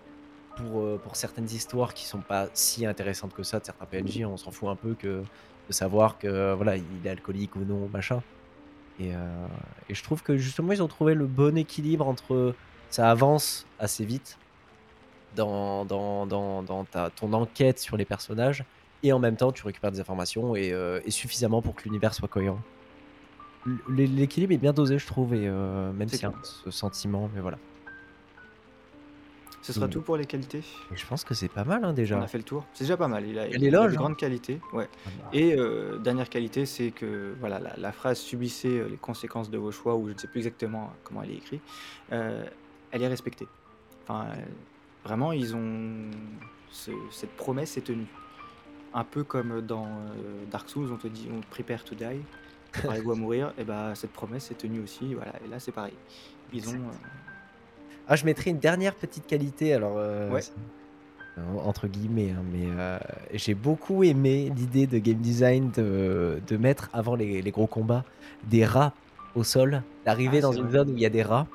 [0.56, 4.24] pour, euh, pour certaines histoires qui sont pas si intéressantes que ça de certains PNJ.
[4.26, 5.22] On s'en fout un peu que
[5.68, 8.22] de savoir que voilà il est alcoolique ou non machin.
[8.98, 9.46] Et, euh,
[9.88, 12.54] et je trouve que justement ils ont trouvé le bon équilibre entre
[12.90, 14.36] ça avance assez vite
[15.36, 18.64] dans, dans, dans, dans ta, ton enquête sur les personnages
[19.02, 22.14] et en même temps tu récupères des informations et, euh, et suffisamment pour que l'univers
[22.14, 22.60] soit cohérent.
[23.88, 27.40] L'équilibre est bien dosé, je trouve, et euh, même s'il y a ce sentiment, mais
[27.42, 27.58] voilà.
[29.62, 29.90] Ce sera Mm.
[29.90, 30.62] tout pour les qualités.
[30.92, 32.18] Et je pense que c'est pas mal hein, déjà.
[32.18, 32.64] On a fait le tour.
[32.72, 33.26] C'est déjà pas mal.
[33.26, 33.94] Il a, Il a de hein.
[33.94, 34.58] grandes qualités.
[34.72, 34.88] Ouais.
[35.06, 38.96] Ah bah, Et euh, dernière qualité, c'est que voilà, la, la phrase subissez euh, les
[38.96, 41.62] conséquences de vos choix, ou je ne sais plus exactement comment elle est écrite,
[42.12, 42.42] euh,
[42.90, 43.46] elle est respectée.
[44.04, 44.28] Enfin,
[45.04, 46.10] vraiment, ils ont.
[46.70, 48.06] ce- cette promesse est tenue.
[48.94, 52.22] Un peu comme dans euh, Dark Souls, on te dit on prepare to die,
[52.72, 55.14] préparez-vous à mourir, et bah cette promesse est tenue aussi.
[55.14, 55.94] Voilà, et là c'est pareil.
[56.52, 56.74] Ils ont.
[56.74, 56.92] Euh,
[58.08, 60.40] Ah, je mettrais une dernière petite qualité, alors euh, Ouais.
[61.64, 62.66] entre guillemets, hein, mais
[63.38, 68.04] j'ai beaucoup aimé l'idée de game design de, de mettre avant les, les gros combats
[68.48, 68.92] des rats
[69.36, 70.78] au sol, d'arriver Ah, dans une vrai.
[70.78, 71.46] zone où il y a des rats.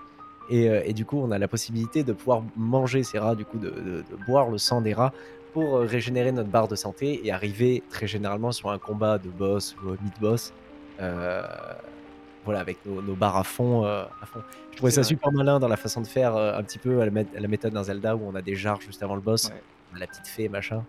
[0.49, 3.45] Et, euh, et du coup, on a la possibilité de pouvoir manger ces rats, du
[3.45, 5.13] coup, de, de- de boire le sang des rats
[5.53, 9.29] pour euh, régénérer notre barre de santé et arriver très généralement sur un combat de
[9.29, 10.51] boss ou euh, mid-boss.
[11.01, 11.41] euh,
[12.43, 14.39] voilà, avec nos, nos barres à fond, euh, à fond.
[14.71, 15.08] Je trouvais C'est ça vrai.
[15.08, 17.39] super malin dans la façon de faire, euh, un petit peu à la, mét- à
[17.39, 19.63] la méthode d'un Zelda où on a des jarres juste avant le boss, Ouais.
[19.91, 20.84] on a la petite fée, machin.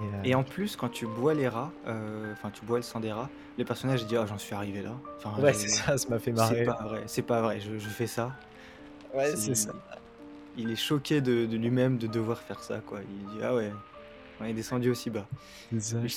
[0.00, 3.00] Et, euh, Et en plus, quand tu bois les rats, enfin tu bois le sang
[3.00, 4.92] des rats, le personnage dit ah j'en suis arrivé là.
[5.18, 6.64] Enfin, ouais, c'est ça, ça m'a fait C'est marrer.
[6.64, 8.32] pas vrai, c'est pas vrai, je, je fais ça.
[9.18, 9.72] Ouais, c'est Il- ça.
[10.56, 13.00] Il est choqué de, de lui-même de devoir faire ça, quoi.
[13.02, 13.72] Il dit ah ouais,
[14.40, 15.26] on est descendu aussi bas.
[15.72, 16.08] J'ai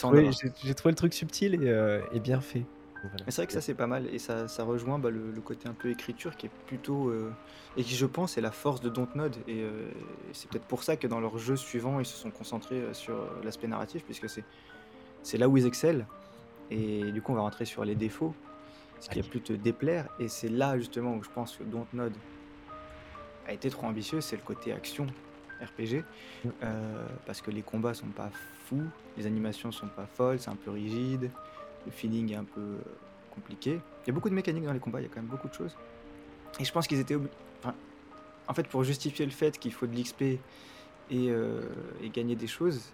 [0.74, 2.64] trouvé le truc subtil et, euh, et bien fait.
[3.04, 3.26] Voilà.
[3.30, 5.68] C'est vrai que ça c'est pas mal et ça, ça rejoint bah, le, le côté
[5.68, 7.32] un peu écriture qui est plutôt euh,
[7.76, 10.84] et qui je pense est la force de Dontnod et, euh, et c'est peut-être pour
[10.84, 14.44] ça que dans leurs jeux suivants ils se sont concentrés sur l'aspect narratif puisque c'est
[15.24, 16.06] c'est là où ils excellent
[16.70, 18.36] et du coup on va rentrer sur les défauts
[19.00, 22.14] ce qui a pu te déplaire et c'est là justement où je pense que Dontnod
[23.48, 25.08] a été trop ambitieux c'est le côté action
[25.62, 26.04] RPG
[26.44, 26.50] Mm.
[26.64, 28.32] euh, parce que les combats sont pas
[28.66, 28.82] fous
[29.18, 31.30] les animations sont pas folles c'est un peu rigide
[31.86, 32.78] le feeling est un peu euh,
[33.34, 33.80] compliqué.
[34.04, 35.48] Il y a beaucoup de mécaniques dans les combats, il y a quand même beaucoup
[35.48, 35.76] de choses.
[36.60, 37.16] Et je pense qu'ils étaient.
[37.16, 37.74] obli- Enfin,
[38.48, 40.40] en fait, pour justifier le fait qu'il faut de l'XP et,
[41.12, 41.62] euh,
[42.04, 42.92] et gagner des choses,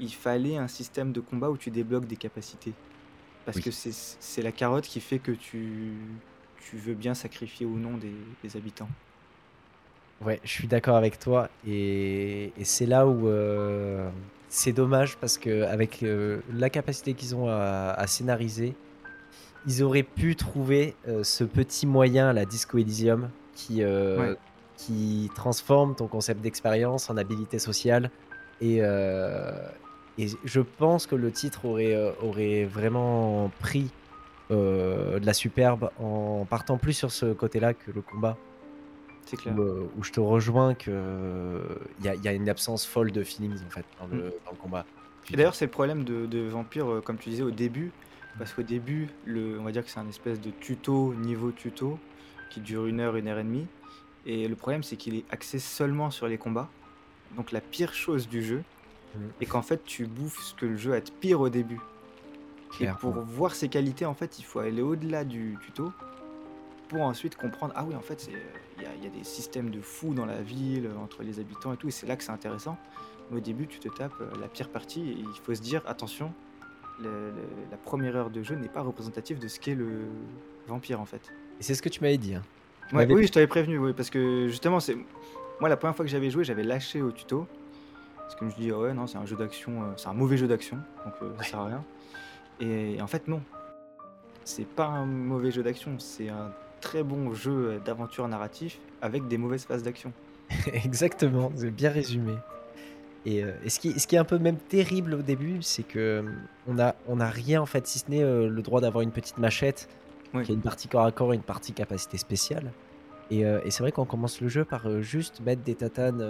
[0.00, 2.74] il fallait un système de combat où tu débloques des capacités.
[3.46, 3.62] Parce Oui.
[3.62, 5.92] que c'est c'est la carotte qui fait que tu,
[6.68, 8.12] tu veux bien sacrifier ou non des,
[8.42, 8.88] des habitants.
[10.24, 11.48] Ouais, je suis d'accord avec toi.
[11.66, 14.08] Et, et c'est là où euh,
[14.48, 18.74] c'est dommage parce que avec euh, la capacité qu'ils ont à, à scénariser,
[19.66, 24.36] ils auraient pu trouver euh, ce petit moyen à la Disco Elysium qui, Ouais.
[24.76, 28.10] qui transforme ton concept d'expérience en habilité sociale.
[28.62, 28.76] Et,
[30.18, 33.90] et je pense que le titre aurait, aurait vraiment pris
[34.50, 38.36] de la superbe en partant plus sur ce côté-là que le combat
[39.36, 39.54] clair.
[39.56, 41.60] où, euh, où je te rejoins que
[42.00, 44.30] il y, a- y a une absence folle de feelings en fait dans le, Mm.
[44.46, 44.84] dans le combat.
[45.32, 47.92] Et d'ailleurs, c'est le problème de, de Vampire, euh, comme tu disais au début,
[48.38, 51.98] parce qu'au début, le, on va dire que c'est un espèce de tuto, niveau tuto,
[52.50, 53.66] qui dure une heure, une heure et demie.
[54.26, 56.68] Et le problème, c'est qu'il est axé seulement sur les combats.
[57.36, 58.62] Donc la pire chose du jeu,
[59.14, 59.18] Mm.
[59.40, 61.80] et qu'en fait, tu bouffes ce que le jeu a de pire au début.
[62.80, 65.92] Et pour voir ses qualités, en fait, il faut aller au-delà du tuto
[66.88, 68.32] pour ensuite comprendre ah oui, en fait, c'est-
[68.82, 71.72] y, a- il y a des systèmes de fous dans la ville, entre les habitants
[71.72, 72.76] et tout, et c'est là que c'est intéressant.
[73.30, 75.82] Mais au début, tu te tapes euh, la pire partie et il faut se dire
[75.86, 76.32] attention,
[77.00, 80.00] le- le- la première heure de jeu n'est pas représentative de ce qu'est le
[80.66, 81.22] vampire en fait.
[81.58, 82.34] Et c'est ce que tu m'avais dit.
[82.34, 82.42] hein.
[82.88, 84.96] Tu Ouais, m'avais- oui, je t'avais prévenu, oui, parce que justement, c'est
[85.60, 87.46] moi la première fois que j'avais joué, j'avais lâché au tuto.
[88.16, 90.06] Parce que je me suis dit, ah ouais, non, c'est un jeu d'action, euh, c'est
[90.08, 91.84] un mauvais jeu d'action, donc euh, ça sert à rien.
[92.60, 93.42] Et, en fait, non.
[94.44, 99.28] C'est pas un mauvais jeu d'action, c'est un très bon jeu euh, d'aventure narratif avec
[99.28, 100.12] des mauvaises phases d'action.
[100.72, 102.34] Exactement, c'est bien résumé.
[103.26, 105.82] Et, euh, et ce, qui, ce qui est un peu même terrible au début, c'est
[105.82, 106.22] que euh,
[106.66, 109.10] on a, on a rien en fait, si ce n'est euh, le droit d'avoir une
[109.12, 109.88] petite machette,
[110.34, 110.42] Oui.
[110.44, 112.72] qui a une partie corps à corps et une partie capacité spéciale.
[113.30, 116.24] Et, euh, et c'est vrai qu'on commence le jeu par juste mettre des tatanes,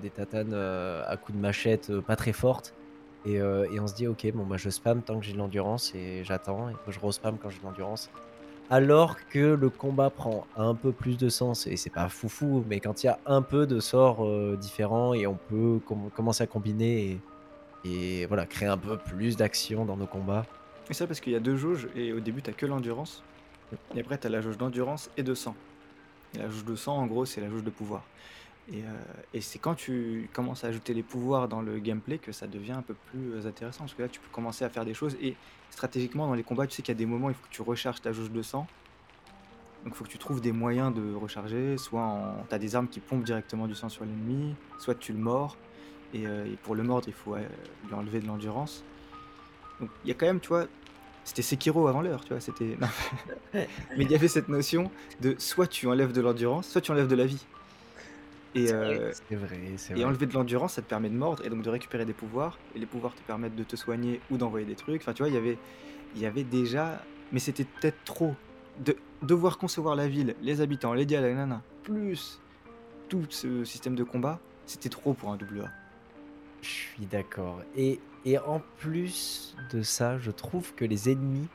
[0.00, 2.74] des tatanes à coups de machette pas très fortes.
[3.24, 5.94] Et, et on se dit, ok, bon, bah, je spam tant que j'ai de l'endurance
[5.94, 6.68] et j'attends.
[6.70, 8.10] Et je re-spam quand j'ai de l'endurance.
[8.70, 12.80] Alors que le combat prend un peu plus de sens, et c'est pas foufou, mais
[12.80, 16.42] quand il y a un peu de sorts euh, différents et on peut com- commencer
[16.42, 17.20] à combiner
[17.84, 20.46] et, et voilà, créer un peu plus d'action dans nos combats.
[20.88, 23.22] Et ça parce qu'il y a deux jauges, et au début, t'as que l'endurance.
[23.94, 25.54] Et après, t'as la jauge d'endurance et de sang.
[26.34, 28.02] Et la jauge de sang, en gros, c'est la jauge de pouvoir.
[28.70, 28.86] Et, euh,
[29.34, 32.72] et c'est quand tu commences à ajouter les pouvoirs dans le gameplay que ça devient
[32.72, 33.80] un peu plus intéressant.
[33.80, 35.16] Parce que là, tu peux commencer à faire des choses.
[35.20, 35.34] Et
[35.70, 37.54] stratégiquement, dans les combats, tu sais qu'il y a des moments où il faut que
[37.54, 38.66] tu recharges ta jauge de sang.
[39.84, 41.76] Donc il faut que tu trouves des moyens de recharger.
[41.76, 42.44] Soit en...
[42.48, 45.56] tu as des armes qui pompent directement du sang sur l'ennemi, soit tu le mords.
[46.14, 47.44] Et, euh, et pour le mordre, il faut euh,
[47.88, 48.84] lui enlever de l'endurance.
[49.80, 50.66] Donc il y a quand même, tu vois,
[51.24, 52.76] c'était Sekiro avant l'heure, tu vois, c'était...
[53.54, 57.08] Mais il y avait cette notion de soit tu enlèves de l'endurance, soit tu enlèves
[57.08, 57.44] de la vie.
[58.54, 59.60] Et, euh, vrai, vrai,
[59.96, 62.58] et enlever de l'endurance, ça te permet de mordre et donc de récupérer des pouvoirs.
[62.74, 65.00] Et les pouvoirs te permettent de te soigner ou d'envoyer des trucs.
[65.00, 65.58] Enfin, tu vois, il y avait,
[66.14, 67.02] il y avait déjà...
[67.32, 68.34] Mais c'était peut-être trop.
[68.84, 72.40] De devoir concevoir la ville, les habitants, les dialogues, nanana, plus
[73.08, 75.70] tout ce système de combat, c'était trop pour un double A.
[76.62, 77.60] Je suis d'accord.
[77.76, 81.48] Et, et en plus de ça, je trouve que les ennemis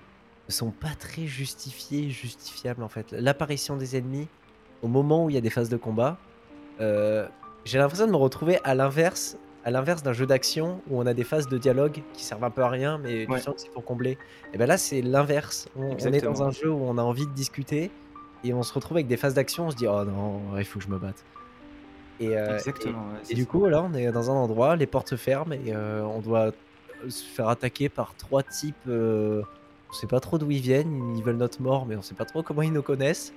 [0.48, 3.12] ne sont pas très justifiés, justifiables en fait.
[3.12, 4.28] L'apparition des ennemis
[4.82, 6.20] au moment où il y a des phases de combat,
[6.82, 7.28] euh,
[7.66, 11.14] j'ai l'impression de me retrouver à l'inverse, à l'inverse d'un jeu d'action où on a
[11.14, 13.38] des phases de dialogue qui servent un peu à rien, mais Ouais.
[13.38, 14.18] tu sens que c'est pour combler.
[14.54, 15.68] Et ben là, c'est l'inverse.
[15.76, 17.92] On, on est dans un jeu où on a envie de discuter
[18.44, 19.68] et on se retrouve avec des phases d'action.
[19.68, 21.24] On se dit oh non, il faut que je me batte.
[22.20, 23.00] Et, euh, et- Exactement.
[23.00, 23.48] ouais, et du ça.
[23.50, 26.52] coup, là, on est dans un endroit, les portes se ferment et euh, on doit
[27.10, 28.76] se faire attaquer par trois types.
[28.88, 29.42] euh,
[29.90, 32.26] on sait pas trop d'où ils viennent, ils veulent notre mort, mais on sait pas
[32.26, 33.34] trop comment ils nous connaissent.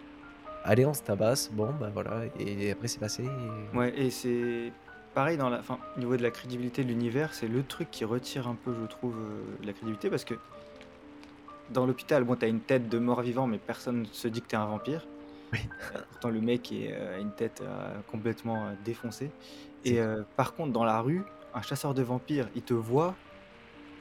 [0.64, 3.24] Allez, on se tabasse, bon, bah voilà, et après c'est passé.
[3.24, 4.72] et- Ouais, et c'est
[5.14, 8.04] pareil dans la, enfin, au niveau de la crédibilité de l'univers, c'est le truc qui
[8.04, 10.34] retire un peu, je trouve, euh, de la crédibilité parce que
[11.70, 14.66] dans l'hôpital, bon, t'as une tête de mort-vivant, mais personne se dit que t'es un
[14.66, 15.06] vampire.
[15.52, 15.60] Oui.
[15.94, 19.30] Euh, Pourtant, le mec est, euh, a une tête euh, complètement défoncée.
[19.84, 19.98] Et
[20.36, 21.22] par contre, dans la rue,
[21.54, 23.14] un chasseur de vampires, il te voit,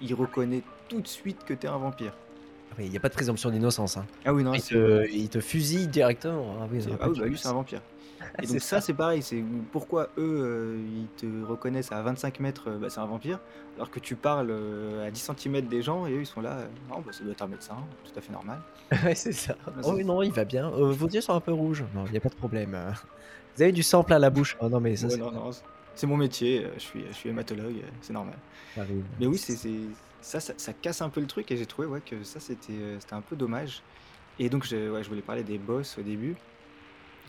[0.01, 2.13] il reconnaît tout de suite que t'es un vampire.
[2.77, 3.97] Il n'y a pas de présomption d'innocence.
[3.97, 4.05] Hein.
[4.25, 6.55] Ah oui, non, il, te, il te fusille directement.
[6.61, 7.81] Ah oui, ah oui, bah lui, c'est un vampire.
[8.43, 12.65] Et donc ça, c'est pareil, c'est pourquoi eux, euh, ils te reconnaissent à 25 mètres,
[12.69, 13.39] euh, bah, c'est un vampire,
[13.75, 16.57] alors que tu parles euh, à 10 cm des gens et eux, ils sont là,
[16.89, 18.59] non, bah, ça doit être un médecin, tout à fait normal.
[19.03, 19.55] Ouais, c'est ça.
[19.83, 20.69] Oh oui, non, il va bien.
[20.69, 21.83] Vos yeux sont un peu rouges.
[21.95, 22.77] Non, il n'y a pas de problème.
[23.55, 24.57] Vous avez du sang plein la bouche.
[24.59, 25.51] Oh non, mais ça, Ouais, c'est non, non,
[25.95, 28.35] c'est- mon métier, je suis, je suis hématologue, c'est normal.
[29.19, 29.69] Mais oui, c'est c'est-
[30.21, 32.99] ça, ça, casse un peu le truc et j'ai trouvé ouais, que ça, c'était euh,
[33.11, 33.81] un peu dommage.
[34.37, 36.35] Et donc, je, voulais parler des boss au début.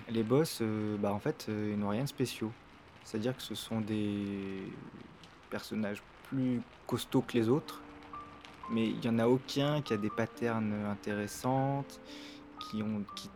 [0.09, 2.53] Les boss, euh, bah, en fait, euh, ils n'ont rien de spéciaux.
[3.05, 4.63] C'est-à-dire que ce sont des
[5.51, 7.81] personnages plus costauds que les autres,
[8.71, 12.01] mais il n'y en a aucun qui a des patterns intéressantes,
[12.61, 13.29] qui ont, qui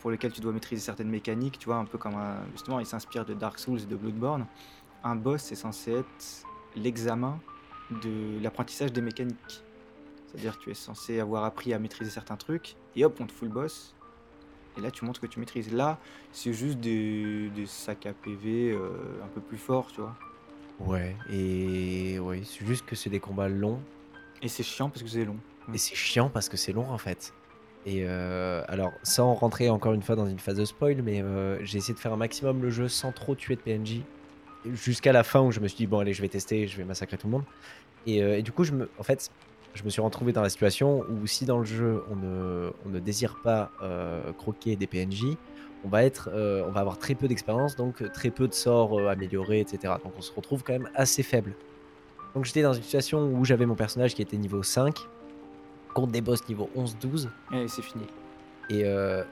[0.00, 2.16] pour lesquels tu dois maîtriser certaines mécaniques, tu vois, un peu comme
[2.52, 4.44] justement, il s'inspire de Dark Souls et de Bloodborne.
[5.04, 7.38] Un boss, c'est censé être l'examen
[7.90, 9.62] de l'apprentissage des mécaniques.
[10.26, 13.32] C'est-à-dire que tu es censé avoir appris à maîtriser certains trucs, et hop, on te
[13.32, 13.94] fout le boss,
[14.76, 15.72] et là tu montres que tu maîtrises.
[15.72, 15.98] Là,
[16.32, 18.90] c'est juste des, des sacs à PV euh,
[19.24, 20.16] un peu plus forts, tu vois.
[20.80, 23.80] Ouais, et ouais, c'est juste que c'est des combats longs.
[24.42, 25.38] Et c'est chiant parce que c'est long.
[25.74, 27.32] Et c'est chiant parce que c'est long en fait.
[27.86, 31.62] Et euh, alors, sans rentrer encore une fois dans une phase de spoil, mais euh,
[31.64, 34.02] j'ai essayé de faire un maximum le jeu sans trop tuer de PNJ.
[34.74, 36.84] Jusqu'à la fin où je me suis dit, bon, allez, je vais tester, je vais
[36.84, 37.44] massacrer tout le monde.
[38.06, 39.30] Et, euh, et du coup, je me, en fait,
[39.74, 42.88] je me suis retrouvé dans la situation où si dans le jeu on ne, on
[42.88, 45.36] ne désire pas euh, croquer des PNJ,
[45.84, 49.08] on va, être, euh, on va avoir très peu d'expérience, donc très peu de sorts
[49.08, 49.94] améliorés, etc.
[50.02, 51.54] Donc on se retrouve quand même assez faible.
[52.34, 54.96] Donc j'étais dans une situation où j'avais mon personnage qui était niveau 5
[55.94, 57.28] contre des boss niveau 11-12.
[57.54, 58.04] Et c'est fini.
[58.70, 58.82] Et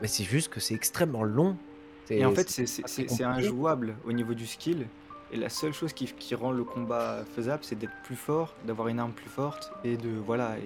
[0.01, 1.57] mais c'est juste que c'est extrêmement long.
[2.11, 4.87] Et en fait, c'est injouable au niveau du skill
[5.33, 9.01] Et la seule chose qui, rend le combat faisable, c'est d'être plus fort, d'avoir une
[9.01, 10.57] arme plus forte et de voilà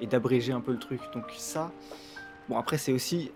[0.00, 1.00] et, d'abréger un peu le truc.
[1.14, 1.72] Donc ça,
[2.48, 3.30] bon après c'est aussi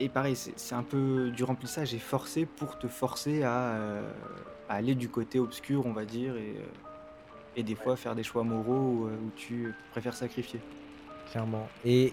[0.00, 4.02] et pareil, c'est un peu du remplissage et forcé pour te forcer à, euh,
[4.68, 6.54] à aller du côté obscur, on va dire, et,
[7.58, 10.60] euh, des fois faire des choix moraux où, euh, tu préfères sacrifier.
[11.30, 11.66] Clairement.
[11.84, 12.12] Et,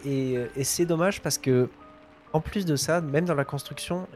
[0.64, 1.70] c'est dommage parce que,
[2.32, 4.08] en plus de ça, même dans la construction,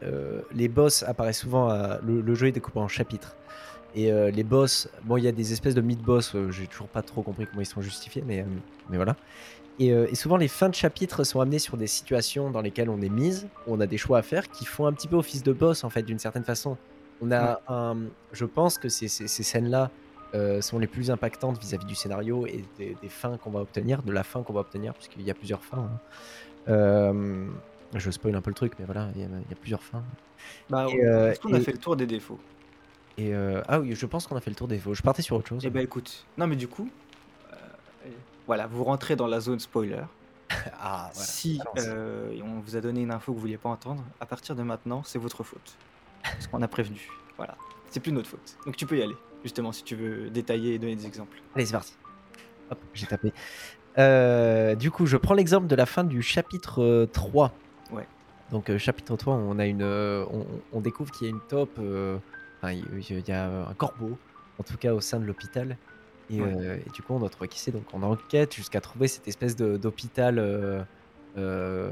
[0.52, 1.70] les boss apparaissent souvent.
[2.02, 3.36] le jeu est découpé en chapitres.
[3.98, 6.86] Et euh, les boss, bon, il y a des espèces de mid-boss, euh, j'ai toujours
[6.86, 8.44] pas trop compris comment ils sont justifiés, mais, euh,
[8.90, 9.16] mais voilà.
[9.80, 13.00] Et, et souvent, les fins de chapitres sont amenées sur des situations dans lesquelles on
[13.00, 15.42] est mise, où on a des choix à faire qui font un petit peu office
[15.42, 16.76] de boss, en fait, d'une certaine façon.
[17.20, 17.96] On a un.
[18.32, 19.90] Je pense que ces, ces- ces scènes-là
[20.60, 24.12] sont les plus impactantes vis-à-vis du scénario et des, des fins qu'on va obtenir, de
[24.12, 25.88] la fin qu'on va obtenir, puisqu'il y a plusieurs fins.
[26.66, 27.46] hein.
[27.94, 29.82] Je spoil un peu le truc, mais voilà, il y, a il y a plusieurs
[29.82, 30.02] fins.
[30.68, 32.38] Bah, Et, est-ce qu'on a et- fait le tour des défauts
[33.18, 34.94] Et euh, ah oui, je pense qu'on a fait le tour des faux.
[34.94, 35.62] Je partais sur autre chose.
[35.64, 36.88] Eh ben écoute, non mais du coup,
[37.52, 37.56] euh,
[38.46, 40.02] voilà, vous rentrez dans la zone spoiler.
[40.80, 41.12] ah, voilà.
[41.12, 44.54] Si euh, on vous a donné une info que vous vouliez pas entendre, à partir
[44.54, 45.76] de maintenant, c'est votre faute.
[46.22, 47.10] Parce qu'on a prévenu.
[47.36, 47.56] Voilà.
[47.90, 48.56] C'est plus notre faute.
[48.64, 51.42] Donc tu peux y aller, justement, si tu veux détailler et donner des exemples.
[51.56, 51.94] Allez, c'est parti.
[52.70, 53.32] Hop, j'ai tapé.
[54.76, 57.52] Du coup, je prends l'exemple de la fin du chapitre euh, 3.
[57.90, 58.06] Ouais.
[58.52, 61.80] Donc, chapitre 3, on, a une, on, on découvre qu'il y a une taupe.
[62.62, 64.18] Enfin, il y a un corbeau,
[64.58, 65.76] en tout cas au sein de l'hôpital.
[66.30, 66.54] Et, Ouais.
[66.60, 67.70] euh, et du coup, on doit trouver qui c'est.
[67.72, 70.38] Donc, on enquête jusqu'à trouver cette espèce d'hôpital.
[70.38, 70.82] euh,
[71.36, 71.90] euh,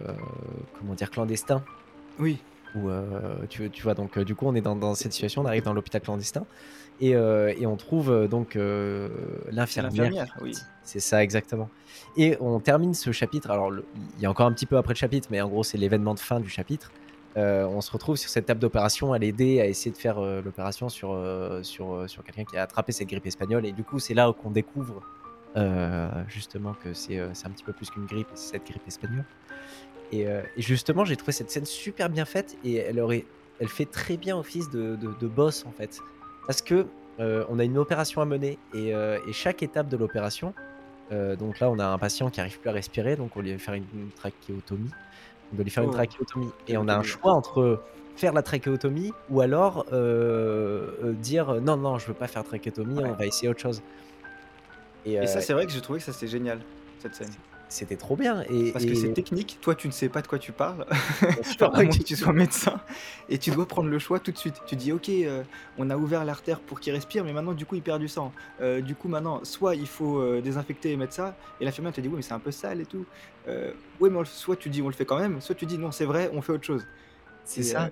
[0.79, 1.63] comment dire Clandestin.
[2.19, 2.39] Oui.
[2.75, 2.91] Où,
[3.49, 5.41] tu, tu vois, donc, du coup, on est dans, dans cette situation.
[5.43, 6.45] On arrive dans l'hôpital clandestin.
[7.01, 10.05] Et, et on trouve donc l'infirmière.
[10.11, 10.53] L'infirmière, oui.
[10.83, 11.71] C'est ça, exactement.
[12.19, 13.51] Et on termine ce chapitre.
[13.51, 13.85] Alors, le-
[14.17, 16.13] il y a encore un petit peu après le chapitre, mais en gros, c'est l'événement
[16.15, 16.91] de fin du chapitre.
[17.37, 20.41] Euh, on se retrouve sur cette table d'opération à l'aider à essayer de faire euh,
[20.43, 23.67] l'opération sur, euh, sur, quelqu'un qui a attrapé cette grippe espagnole.
[23.67, 25.03] Et du coup, c'est là qu'on découvre
[26.29, 29.25] justement que c'est un petit peu plus qu'une grippe, c'est cette grippe espagnole.
[30.13, 30.27] Et,
[30.59, 33.25] justement, j'ai trouvé cette scène super bien faite et elle, aurait,
[33.59, 36.01] elle fait très bien office de, de, boss en fait.
[36.47, 36.87] Parce que
[37.19, 38.93] on a une opération à mener et,
[39.33, 40.53] chaque étape de l'opération,
[41.11, 43.75] donc là on a un patient qui arrive plus à respirer, donc on lui faire
[43.75, 44.91] une, une trachéotomie.
[45.53, 47.81] On doit lui faire une trachéotomie et on a un choix entre
[48.17, 52.43] faire la trachéotomie ou alors euh, euh, dire euh, non non je veux pas faire
[52.45, 53.11] trachéotomie, Ouais.
[53.11, 53.83] on va essayer autre chose.
[55.05, 56.59] Et, Et euh, ça, c'est vrai que j'ai trouvé que ça c'est génial,
[56.99, 57.31] cette scène.
[57.69, 60.29] C'était trop bien et, Parce que et- c'est technique, toi tu ne sais pas de
[60.29, 60.87] quoi tu parles,
[61.61, 62.81] à moins que tu sois médecin,
[63.29, 64.55] et tu dois prendre le choix tout de suite.
[64.67, 65.43] Tu dis ok, euh,
[65.79, 68.33] on a ouvert l'artère pour qu'il respire, mais maintenant du coup il perd du sang.
[68.61, 72.01] Euh, du coup maintenant, soit il faut euh, désinfecter et mettre ça, et l'infirmière te
[72.01, 73.05] dit oui mais c'est un peu sale et tout.
[74.01, 75.91] Oui mais on soit tu dis on le fait quand même, soit tu dis non
[75.91, 76.85] c'est vrai, on fait autre chose.
[77.45, 77.91] C'est ça.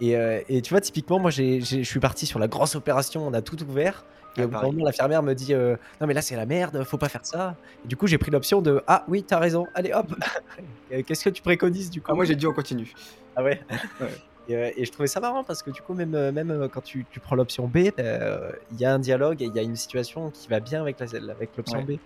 [0.00, 0.16] Et,
[0.48, 3.62] et tu vois, typiquement, moi, je suis parti sur la grosse opération, on a tout
[3.62, 4.04] ouvert.
[4.36, 6.46] Et Ah, au bout d'un moment, l'infirmière me dit euh, Non, mais là, c'est la
[6.46, 7.56] merde, faut pas faire ça.
[7.84, 10.12] Et du coup, j'ai pris l'option de Ah, oui, t'as raison, allez hop
[10.92, 12.92] Euh, Qu'est-ce que tu préconises du coup Ah, moi j'ai dit on continue.
[13.36, 13.60] Ah ouais,
[14.00, 14.08] Ouais.
[14.48, 17.06] Et, euh, et je trouvais ça marrant parce que du coup, même, même quand tu,
[17.10, 19.76] tu prends l'option B, euh, il y a un dialogue et il y a une
[19.76, 21.96] situation qui va bien avec la- avec l'option Ouais.
[21.96, 21.98] B.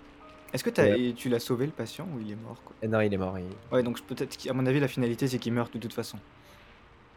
[0.53, 2.77] Est-ce que t'as- et tu l'as sauvé le patient ou il est mort quoi?
[2.89, 3.37] Non, il est mort.
[3.39, 6.19] il- Ouais donc peut-être qu'à mon avis la finalité c'est qu'il meurt de toute façon.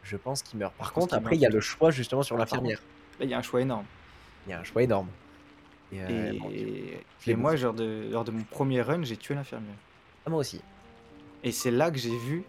[0.04, 0.74] Je pense qu'il meurt.
[0.74, 2.82] Par contre, après, il y a le choix justement sur Ah, l'infirmière.
[3.20, 3.86] Là il y a un choix énorme.
[4.48, 5.08] Il y a un choix énorme.
[5.94, 9.04] Et, euh, Et, bon, je et l'ai moi, genre de, lors de mon premier run,
[9.04, 9.76] j'ai tué l'infirmière.
[10.26, 10.62] Ah, moi aussi.
[11.44, 12.44] Et c'est là que j'ai vu.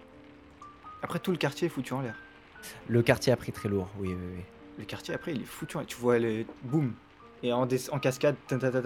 [1.02, 2.14] Après, tout le quartier est foutu en l'air.
[2.88, 4.42] Le quartier a pris très lourd, oui, oui, oui.
[4.78, 5.86] Le quartier, après, il est foutu en l'air.
[5.88, 6.92] Tu vois, le boum.
[7.42, 8.80] Et en, en cascade, ta, ta, ta,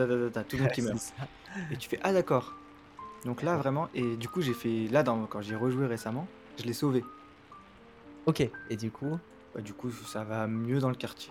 [0.44, 0.98] tout le monde qui meurt.
[0.98, 1.12] ça.
[1.70, 2.54] Et tu fais, ah d'accord.
[3.24, 3.88] Donc là, vraiment.
[3.94, 4.88] Et du coup, j'ai fait.
[4.90, 6.26] Là, dans, quand j'ai rejoué récemment,
[6.59, 7.04] je l'ai sauvé.
[8.24, 8.40] Ok,
[8.70, 9.18] et du coup,
[9.54, 11.30] Bah, du coup, ça va mieux dans le quartier.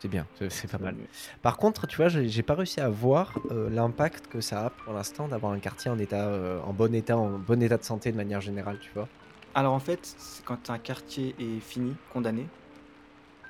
[0.00, 0.96] C'est bien, c'est- pas mal.
[1.42, 4.92] Par contre, tu vois, j'ai pas réussi à voir euh, l'impact que ça a pour
[4.94, 8.10] l'instant d'avoir un quartier en état, euh, en bon état, en bon état de santé
[8.10, 9.08] de manière générale, tu vois.
[9.54, 12.46] Alors en fait, c'est quand un quartier est fini, condamné,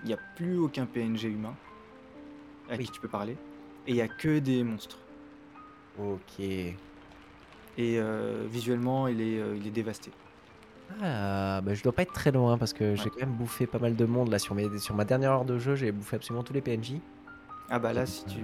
[0.03, 1.55] il n'y a plus aucun PNG humain
[2.71, 2.85] à Oui.
[2.87, 3.37] qui tu peux parler.
[3.87, 4.99] Et il n'y a que des monstres.
[5.99, 6.41] Ok.
[6.41, 6.75] Et
[7.79, 10.11] euh, visuellement, il est, il est dévasté.
[11.03, 13.11] Ah, bah je dois pas être très loin parce que j'ai Ouais.
[13.11, 15.59] quand même bouffé pas mal de monde là sur, mes, sur ma dernière heure de
[15.59, 15.75] jeu.
[15.77, 16.95] J'ai bouffé absolument tous les PNJ.
[17.71, 18.39] Ah bah là, si tu,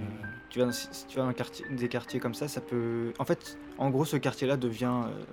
[0.49, 2.61] tu vas, dans- si si tu vas dans un quartier, des quartiers comme ça, ça
[2.61, 3.11] peut...
[3.19, 4.93] En fait, en gros, ce quartier-là devient...
[5.07, 5.23] euh,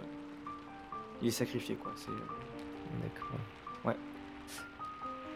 [1.23, 1.93] Il est sacrifié, quoi.
[1.97, 2.11] C'est...
[2.11, 3.39] D'accord.
[3.85, 3.97] Ouais.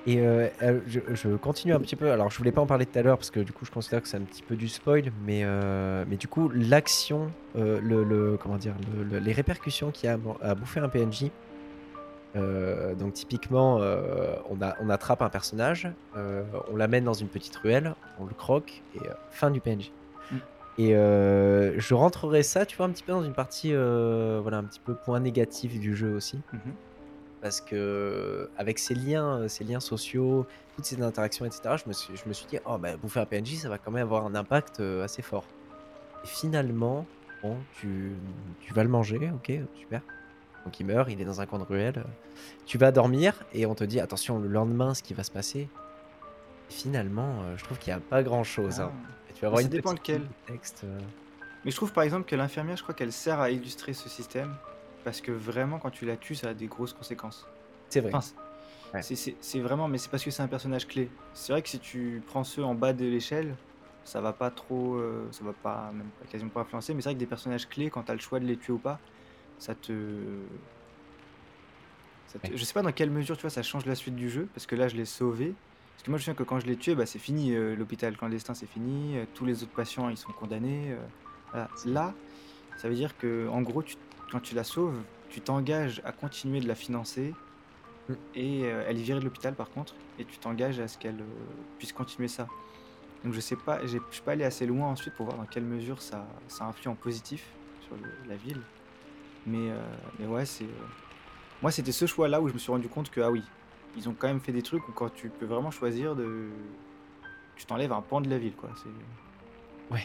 [0.07, 2.11] Et euh, euh, je, je continue un petit peu.
[2.11, 4.03] Alors, je voulais pas en parler tout à l'heure parce que du coup, je considère
[4.03, 5.13] que c'est un petit peu du spoil.
[5.25, 9.91] Mais, euh, mais du coup, l'action, euh, le, le- comment dire, le- le- les répercussions
[9.93, 11.31] qu'il y a à, à bouffer un PNJ,
[12.37, 17.29] Euh, donc typiquement, euh, on, a, on attrape un personnage, euh, on l'amène dans une
[17.29, 19.01] petite ruelle, on le croque et
[19.31, 19.91] fin du PNJ.
[20.31, 20.37] Mm.
[20.79, 24.81] Et je rentrerai ça, tu vois, un petit peu dans une partie, voilà, un petit
[24.81, 26.61] peu point négatif du jeu aussi, Mhm.
[27.41, 31.75] parce que avec ces liens, ces liens sociaux, toutes ces interactions, etc.
[31.83, 33.91] Je me suis, je me suis dit, oh bah bouffer un PNJ, ça va quand
[33.91, 35.45] même avoir un impact assez fort.
[36.23, 37.07] Et finalement,
[37.43, 38.13] bon, tu,
[38.61, 40.03] tu vas le manger, ok, super.
[40.65, 42.05] Donc il meurt, il est dans un coin de ruelle.
[42.67, 45.69] Tu vas dormir et on te dit attention le lendemain ce qui va se passer.
[46.69, 48.81] Finalement, euh, je trouve qu'il n'y a pas grand chose.
[48.81, 48.93] Ah.
[49.35, 50.23] Tu vas avoir Ça dépend lequel.
[50.47, 50.83] texte.
[50.85, 50.99] euh,
[51.65, 54.55] Mais je trouve par exemple que l'infirmière, je crois qu'elle sert à illustrer ce système.
[55.05, 57.47] Parce que vraiment, quand tu la tues, ça a des grosses conséquences.
[57.89, 58.13] C'est vrai.
[58.13, 58.27] Enfin,
[59.01, 59.61] c'est- Ouais.
[59.63, 61.09] vraiment, mais c'est parce que c'est un personnage clé.
[61.33, 63.55] C'est vrai que si tu prends ceux en bas de l'échelle,
[64.05, 66.93] ça va pas trop, euh, ça va pas, même pas, quasiment pas influencer.
[66.95, 68.73] Mais c'est vrai que des personnages clés, quand tu as le choix de les tuer
[68.73, 68.99] ou pas,
[69.59, 69.93] ça te,
[72.27, 72.57] ça te- Ouais.
[72.57, 74.49] je sais pas dans quelle mesure tu vois, ça change la suite du jeu.
[74.55, 75.55] Parce que là, je l'ai sauvé.
[75.95, 77.55] Parce que moi, je me souviens que quand je l'ai tué, bah, c'est fini.
[77.55, 79.17] euh, L'hôpital clandestin, c'est fini.
[79.17, 80.93] euh, tous les autres patients, ils sont condamnés.
[80.93, 80.97] euh,
[81.51, 81.69] voilà.
[81.87, 82.15] Là,
[82.77, 83.97] ça veut dire que, en gros, tu-
[84.31, 85.01] quand tu la sauves,
[85.31, 87.35] tu t'engages à continuer de la financer.
[88.09, 88.15] Mm.
[88.37, 91.19] Et elle est virée de l'hôpital par contre, et tu t'engages à ce qu'elle
[91.79, 92.47] puisse continuer ça.
[93.25, 95.65] Donc je sais pas, je suis pas allé assez loin ensuite pour voir dans quelle
[95.65, 97.45] mesure ça, ça influe en positif
[97.87, 98.61] sur le- la ville.
[99.49, 99.81] Mais, euh,
[100.19, 100.65] mais ouais, c'est.
[100.65, 100.85] euh,
[101.63, 103.43] Moi, c'était ce choix-là où je me suis rendu compte que, ah oui,
[103.97, 106.49] ils ont quand même fait des trucs où quand tu peux vraiment choisir de.
[107.57, 108.71] Tu t'enlèves un pan de la ville, quoi.
[109.91, 110.05] Ouais.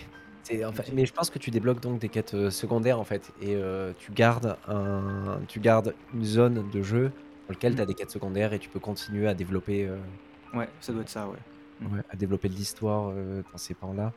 [0.94, 3.32] Mais je pense que tu débloques donc des quêtes euh, secondaires en fait.
[3.42, 7.10] Et euh, tu, gardes un, tu gardes une zone de jeu
[7.48, 7.76] dans laquelle Mm.
[7.78, 9.98] tu as des quêtes secondaires et tu peux continuer à développer, euh,
[10.54, 11.38] Ouais, ça doit être ça, ouais.
[11.80, 11.94] Mm.
[11.94, 14.12] ouais, à développer de l'histoire euh, dans ces pans-là.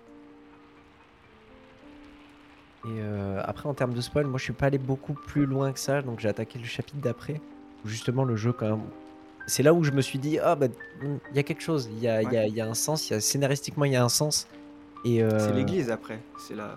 [2.87, 5.73] Et euh, après, en termes de spoil, moi je suis pas allé beaucoup plus loin
[5.73, 7.41] que ça, donc j'ai attaqué le chapitre d'après.
[7.85, 8.85] où Justement, le jeu, quand même.
[9.49, 10.67] C'est là où je me suis dit, ah bah,
[11.03, 12.67] hmm, il y a quelque chose, il y a, il y a- il y a
[12.67, 14.47] un sens, il y a, scénaristiquement, il y a un sens.
[15.05, 16.21] Et, C'est euh, l'église après.
[16.39, 16.75] C'est la.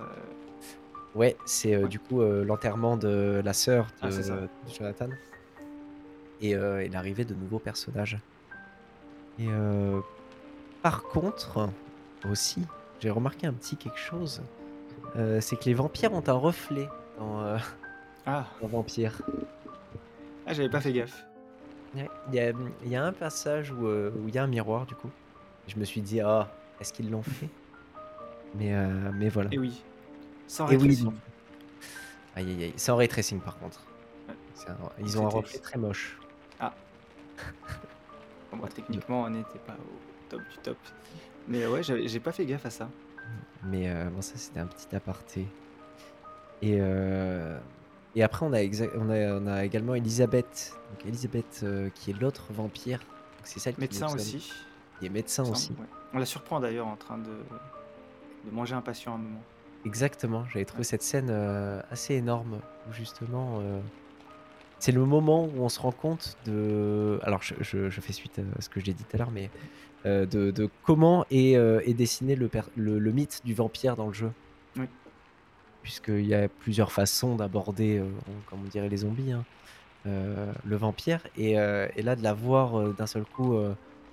[1.15, 1.87] Ouais, c'est euh, Ouais.
[1.89, 5.07] du coup euh, l'enterrement de la sœur de, Ah, de Jonathan
[6.41, 8.19] et, euh, et l'arrivée de nouveaux personnages.
[9.39, 9.99] Et euh,
[10.83, 11.69] par contre,
[12.29, 12.61] aussi,
[12.99, 14.43] j'ai remarqué un petit quelque chose.
[15.15, 16.87] Euh, c'est que les vampires ont un reflet
[17.17, 17.57] dans, euh,
[18.25, 19.21] Ah, dans Vampire.
[20.45, 21.25] ah j'avais pas fait gaffe.
[21.95, 22.51] Ouais, Il y, a,
[22.83, 25.09] il y a un passage où, euh, où il y a un miroir du coup.
[25.67, 26.47] Je me suis dit, ah,
[26.79, 27.49] est-ce qu'ils l'ont fait?
[28.55, 29.49] Mais, euh, mais voilà.
[29.51, 29.83] Et oui.
[30.47, 31.05] Sans oui, rétrécir.
[31.05, 31.13] non.
[32.35, 32.73] Aïe aïe aïe.
[32.91, 33.81] En ray tracing par contre.
[34.27, 34.35] Ouais.
[34.53, 36.17] C'est un- Ils ont un reflet très moche.
[38.51, 40.77] Bon, bah, techniquement, on n'était pas au top du top.
[41.47, 42.89] Mais ouais, j'ai pas fait gaffe à ça.
[43.65, 45.47] Mais euh, bon, ça c'était un petit aparté.
[46.61, 47.57] Et, euh,
[48.15, 48.59] et après, on a,
[48.97, 50.77] on, a, on a également Elisabeth.
[50.89, 52.99] Donc Elisabeth euh, qui est l'autre vampire.
[53.43, 54.51] C'est celle Médecin aussi.
[54.99, 55.71] qui est médecin il aussi.
[55.71, 55.85] ouais.
[56.13, 57.29] On la surprend d'ailleurs en train de,
[58.45, 59.41] de manger un patient à un moment.
[59.85, 60.83] Exactement, j'avais trouvé Ouais.
[60.85, 61.29] cette scène
[61.89, 62.59] assez énorme
[62.89, 63.61] où justement
[64.79, 67.19] c'est le moment où on se rend compte de.
[67.23, 69.49] Alors je, je- je fais suite à ce que j'ai dit tout à l'heure, mais
[70.05, 73.95] euh, de, de comment est, euh, est dessiné le, per- le, le mythe du vampire
[73.95, 74.31] dans le jeu.
[74.77, 74.85] Oui.
[75.83, 78.05] Puisqu'il y a plusieurs façons d'aborder, euh,
[78.49, 79.43] comme on dirait les zombies, hein,
[80.07, 81.21] euh, le vampire.
[81.37, 83.57] Et, et là, de la voir d'un seul coup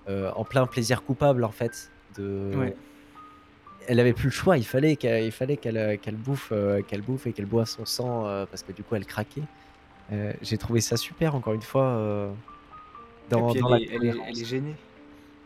[0.08, 1.90] en plein plaisir coupable, en fait.
[2.16, 2.74] De, Ouais.
[3.88, 4.56] elle avait plus le choix.
[4.58, 6.52] Il fallait qu'elle, il fallait qu'elle, qu'elle bouffe,
[6.88, 9.42] qu'elle bouffe et qu'elle boive son sang parce que du coup elle craquait.
[10.12, 12.32] Euh, j'ai trouvé ça super encore une fois euh,
[13.28, 14.26] dans, elle, la est, elle, est, cohérence.
[14.28, 14.74] elle est gênée.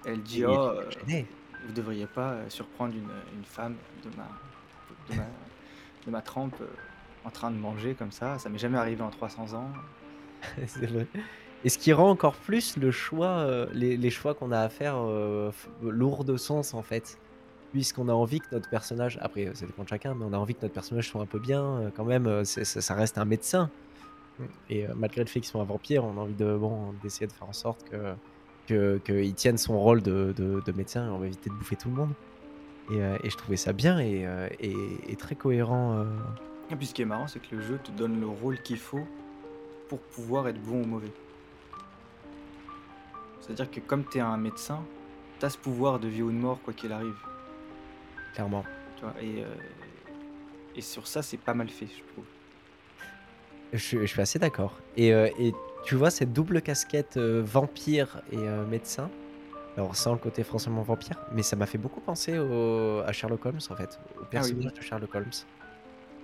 [0.04, 1.26] Elle dit Oh, elle est euh, gênée.
[1.66, 3.08] vous devriez pas surprendre une,
[3.38, 4.28] une femme de ma,
[5.08, 5.26] de ma,
[6.06, 6.56] de ma trempe
[7.24, 8.38] en train de manger comme ça.
[8.38, 9.70] Ça m'est jamais arrivé en 300 ans.
[10.66, 11.06] C'est vrai.
[11.64, 14.96] Et ce qui rend encore plus le choix, les, les choix qu'on a à faire
[15.82, 17.18] lourds de sens en fait.
[17.72, 20.54] Puisqu'on a envie que notre personnage, après ça dépend de chacun, mais on a envie
[20.54, 22.44] que notre personnage soit un peu bien quand même.
[22.44, 23.70] ça reste un médecin.
[24.68, 27.26] Et euh, malgré le fait qu'il soit un vampire, on a envie de bon d'essayer
[27.26, 28.14] de faire en sorte que
[28.66, 31.74] que- qu'il tienne son rôle de, de- de médecin et on va éviter de bouffer
[31.76, 32.12] tout le monde.
[32.92, 34.74] Et, euh, et je trouvais ça bien et, euh, et-
[35.12, 35.96] et très cohérent.
[35.98, 36.04] euh.
[36.70, 38.78] Et puis ce qui est marrant, c'est que le jeu te donne le rôle qu'il
[38.78, 39.04] faut
[39.88, 41.10] pour pouvoir être bon ou mauvais.
[43.40, 44.80] C'est-à-dire que comme tu es un médecin,
[45.40, 47.16] tu as ce pouvoir de vie ou de mort quoi qu'il arrive.
[48.34, 48.64] clairement.
[48.96, 49.44] Tu vois, et,
[50.76, 52.24] et sur ça, c'est pas mal fait, je trouve.
[53.72, 54.78] Je, je suis assez d'accord.
[54.96, 55.52] Et, euh, et
[55.84, 59.08] tu vois, cette double casquette euh, vampire et euh, médecin,
[59.76, 63.46] alors sans le côté forcément vampire, mais ça m'a fait beaucoup penser au- à Sherlock
[63.46, 65.30] Holmes en fait, au personnage de Sherlock Holmes.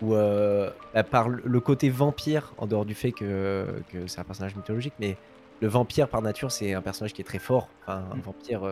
[0.02, 4.24] Où, euh, bah, par le côté vampire, en dehors du fait que, que c'est un
[4.24, 5.16] personnage mythologique, mais
[5.62, 7.68] le vampire par nature, c'est un personnage qui est très fort.
[7.82, 8.20] Enfin, un Mm.
[8.20, 8.68] vampire,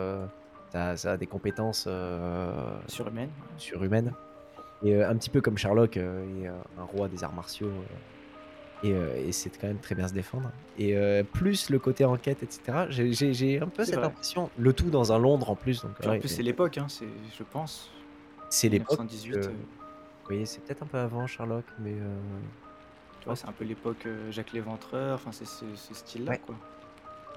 [0.71, 3.31] ça, ça a des compétences euh, Surhumaine.
[3.57, 4.13] surhumaines.
[4.83, 7.71] Et un petit peu comme Sherlock un roi des arts martiaux.
[8.93, 10.51] Euh, et, et c'est quand même très bien se défendre.
[10.77, 12.87] Et euh, plus le côté enquête, etc.
[12.89, 14.05] J'ai- un peu cette vrai.
[14.05, 14.49] impression.
[14.57, 15.81] Le tout dans un Londres en plus.
[15.83, 17.89] Donc, en ouais, plus, c'est l'époque, hein, je pense.
[18.49, 18.99] c'est l'époque.
[18.99, 19.53] 1918, euh, euh,
[20.29, 21.93] Oui, c'est peut-être un peu avant Sherlock, mais.
[21.93, 22.15] euh,
[23.19, 26.41] tu vois, c'est un peu l'époque Jacques Léventreur, enfin, c'est ce, ce style-là, Ouais.
[26.45, 26.55] quoi.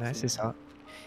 [0.01, 0.55] Ouais, C'est- ça.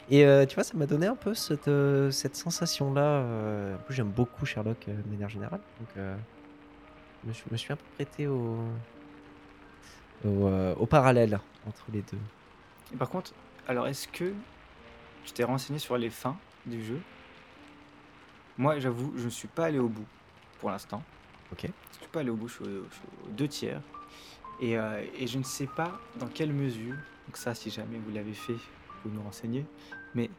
[0.10, 3.76] Et euh, tu vois, ça m'a donné un peu cette, euh, cette sensation-là.
[3.76, 5.62] en plus, j'aime beaucoup Sherlock de manière générale.
[5.80, 5.90] Donc,
[7.28, 8.58] je me suis un peu prêté au,
[10.26, 12.20] au, euh, au parallèle entre les deux.
[12.94, 13.34] Et par contre,
[13.68, 14.34] alors est-ce que
[15.24, 17.00] tu t'es renseigné sur les fins du jeu?
[18.58, 20.06] Moi, j'avoue, je ne suis pas allé au bout
[20.60, 21.02] pour l'instant.
[21.52, 21.64] Ok.
[21.94, 23.82] Je suis pas allé au bout, je suis, au- je suis aux deux tiers.
[24.60, 26.94] Et, euh, et je ne sais pas dans quelle mesure,
[27.28, 28.58] donc ça, si jamais vous l'avez fait,
[29.04, 29.66] vous nous renseigner,
[30.14, 30.30] mais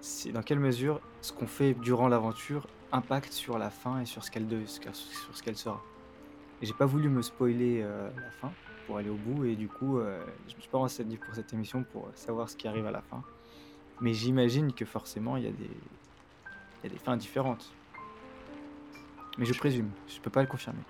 [0.00, 4.24] c'est dans quelle mesure ce qu'on fait durant l'aventure impacte sur la fin et sur
[4.24, 4.46] ce qu'elle
[4.94, 5.82] sur ce qu'elle sera?
[6.62, 8.50] Et j'ai pas voulu me spoiler euh, la fin
[8.86, 11.52] pour aller au bout et du coup euh, je me suis pas renseigné pour cette
[11.52, 13.22] émission pour savoir ce qui arrive à la fin.
[14.00, 15.70] Mais j'imagine que forcément il y a des
[16.82, 17.70] il y a des fins différentes.
[19.38, 20.80] Mais je présume, je peux pas le confirmer.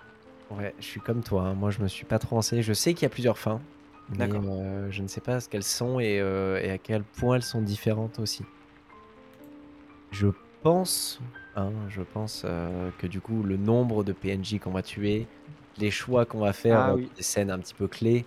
[0.49, 1.43] Ouais, je suis comme toi.
[1.43, 1.53] hein.
[1.53, 2.61] Moi, je me suis pas trop renseigné.
[2.61, 3.61] Je sais qu'il y a plusieurs fins,
[4.09, 4.43] mais D'accord.
[4.45, 7.43] euh, je ne sais pas ce qu'elles sont et, euh, et à quel point elles
[7.43, 8.43] sont différentes aussi.
[10.11, 10.27] Je
[10.63, 11.21] pense,
[11.89, 15.27] je pense euh, que du coup, le nombre de PNJ qu'on va tuer,
[15.77, 17.09] les choix qu'on va faire Ah oui.
[17.15, 18.25] des scènes un petit peu clés,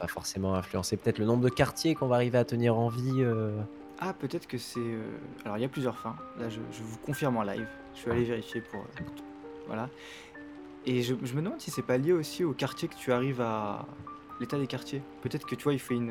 [0.00, 3.20] va forcément influencer peut-être le nombre de quartiers qu'on va arriver à tenir en vie.
[3.22, 3.60] euh.
[4.04, 5.00] Ah peut-être que c'est euh,
[5.44, 6.16] alors il y a plusieurs fins.
[6.40, 7.68] Là je, je vous confirme en live.
[7.94, 9.02] Je suis allé vérifier pour euh,
[9.68, 9.88] voilà.
[10.86, 13.40] Et je, je me demande si c'est pas lié aussi au quartier que tu arrives
[13.40, 13.86] à
[14.40, 15.02] l'état des quartiers.
[15.22, 16.10] Peut-être que tu vois il fait une,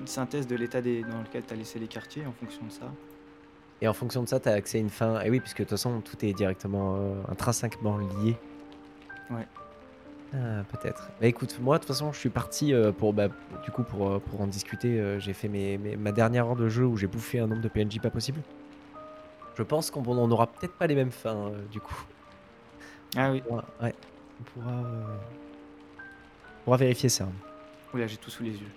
[0.00, 2.70] une synthèse de l'état des dans lequel tu as laissé les quartiers en fonction de
[2.72, 2.90] ça.
[3.82, 5.20] Et en fonction de ça, tu as accès à une fin.
[5.22, 8.36] Et oui, puisque de toute façon, tout est directement euh, intrinsèquement lié.
[9.30, 9.46] Ouais.
[10.34, 11.10] Ah, peut-être.
[11.20, 13.28] Bah écoute, moi de toute façon, je suis parti euh, pour, bah,
[13.64, 15.00] du coup, pour, euh, pour en discuter.
[15.00, 17.62] euh, j'ai fait mes, mes- ma dernière heure de jeu où j'ai bouffé un nombre
[17.62, 18.40] de PNJ pas possible.
[19.56, 22.00] Je pense qu'on on n'aura peut-être pas les mêmes fins, du coup.
[23.16, 23.42] Ah oui.
[23.46, 23.94] On pourra- ouais,
[24.40, 27.26] on pourra, on pourra vérifier ça.
[27.92, 28.70] Oula, j'ai tout sous les yeux.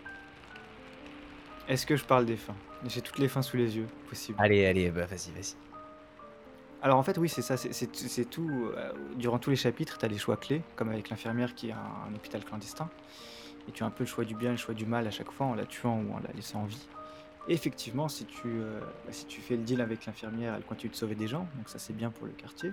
[1.67, 2.55] Est-ce que je parle des fins?
[2.87, 4.37] J'ai toutes les fins sous les yeux, possible.
[4.41, 5.55] Allez, allez, bah vas-y, vas-y.
[6.81, 8.49] Alors en fait, oui, c'est ça, c'est- tout.
[8.75, 11.77] euh, durant tous les chapitres, tu as les choix clés, comme avec l'infirmière qui a
[11.77, 12.89] un, un hôpital clandestin.
[13.69, 15.11] Et tu as un peu le choix du bien et le choix du mal à
[15.11, 16.85] chaque fois en la tuant ou en la laissant en vie.
[17.47, 20.91] Et effectivement, si tu, euh, bah, si tu fais le deal avec l'infirmière, elle continue
[20.91, 22.71] de sauver des gens, donc ça c'est bien pour le quartier.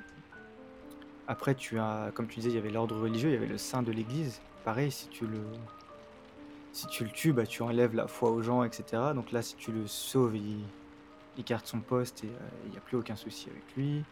[1.28, 3.58] Après, tu as, comme tu disais, il y avait l'ordre religieux, il y avait le
[3.58, 4.40] saint de l'église.
[4.64, 5.38] Pareil, si tu le,
[6.72, 9.02] si tu le tues, bah, tu enlèves la foi aux gens, etc.
[9.14, 10.64] Donc là, si tu le sauves, il,
[11.44, 14.04] garde son poste et euh, il n'y a plus aucun souci avec lui.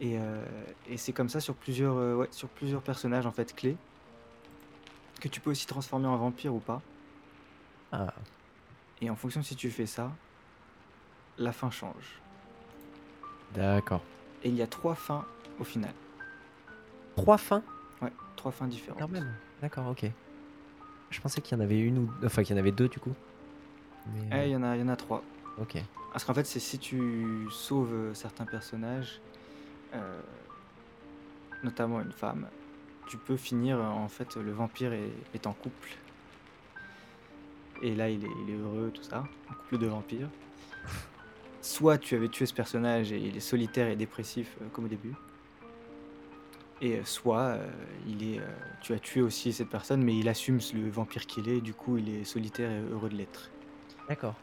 [0.00, 0.44] Et, euh,
[0.88, 3.76] et c'est comme ça sur plusieurs, euh, ouais, sur plusieurs personnages en fait clés
[5.20, 6.82] que tu peux aussi transformer en vampire ou pas.
[7.92, 8.12] Ah,
[9.00, 10.10] Et en fonction de si tu fais ça,
[11.38, 12.20] la fin change.
[13.54, 14.02] d'accord.
[14.42, 15.24] Et il y a trois fins
[15.60, 15.94] au final.
[17.14, 17.62] Trois fins?
[18.00, 19.00] Ouais, trois fins différentes.
[19.00, 19.32] Quand même.
[19.60, 20.10] D'accord, ok.
[21.12, 22.98] Je pensais qu'il y en avait une ou enfin qu'il y en avait deux du
[22.98, 23.12] coup.
[24.12, 25.22] Mais, Eh, euh, il y en a, il y en a trois.
[25.60, 25.76] ok.
[26.12, 29.20] Parce qu'en fait, c'est si tu sauves euh, certains personnages,
[29.94, 30.20] euh,
[31.62, 32.48] notamment une femme,
[33.06, 35.90] tu peux finir en fait le vampire est, est en couple.
[37.82, 40.28] Et là, il est, il est heureux, tout ça, en couple de vampires.
[41.60, 44.88] Soit tu avais tué ce personnage et il est solitaire et dépressif euh, comme au
[44.88, 45.14] début.
[46.82, 47.66] Et euh, soit euh,
[48.08, 48.44] il est, euh,
[48.82, 51.72] tu as tué aussi cette personne, mais il assume le vampire qu'il est, et du
[51.74, 53.50] coup il est solitaire et heureux de l'être.
[54.08, 54.34] D'accord.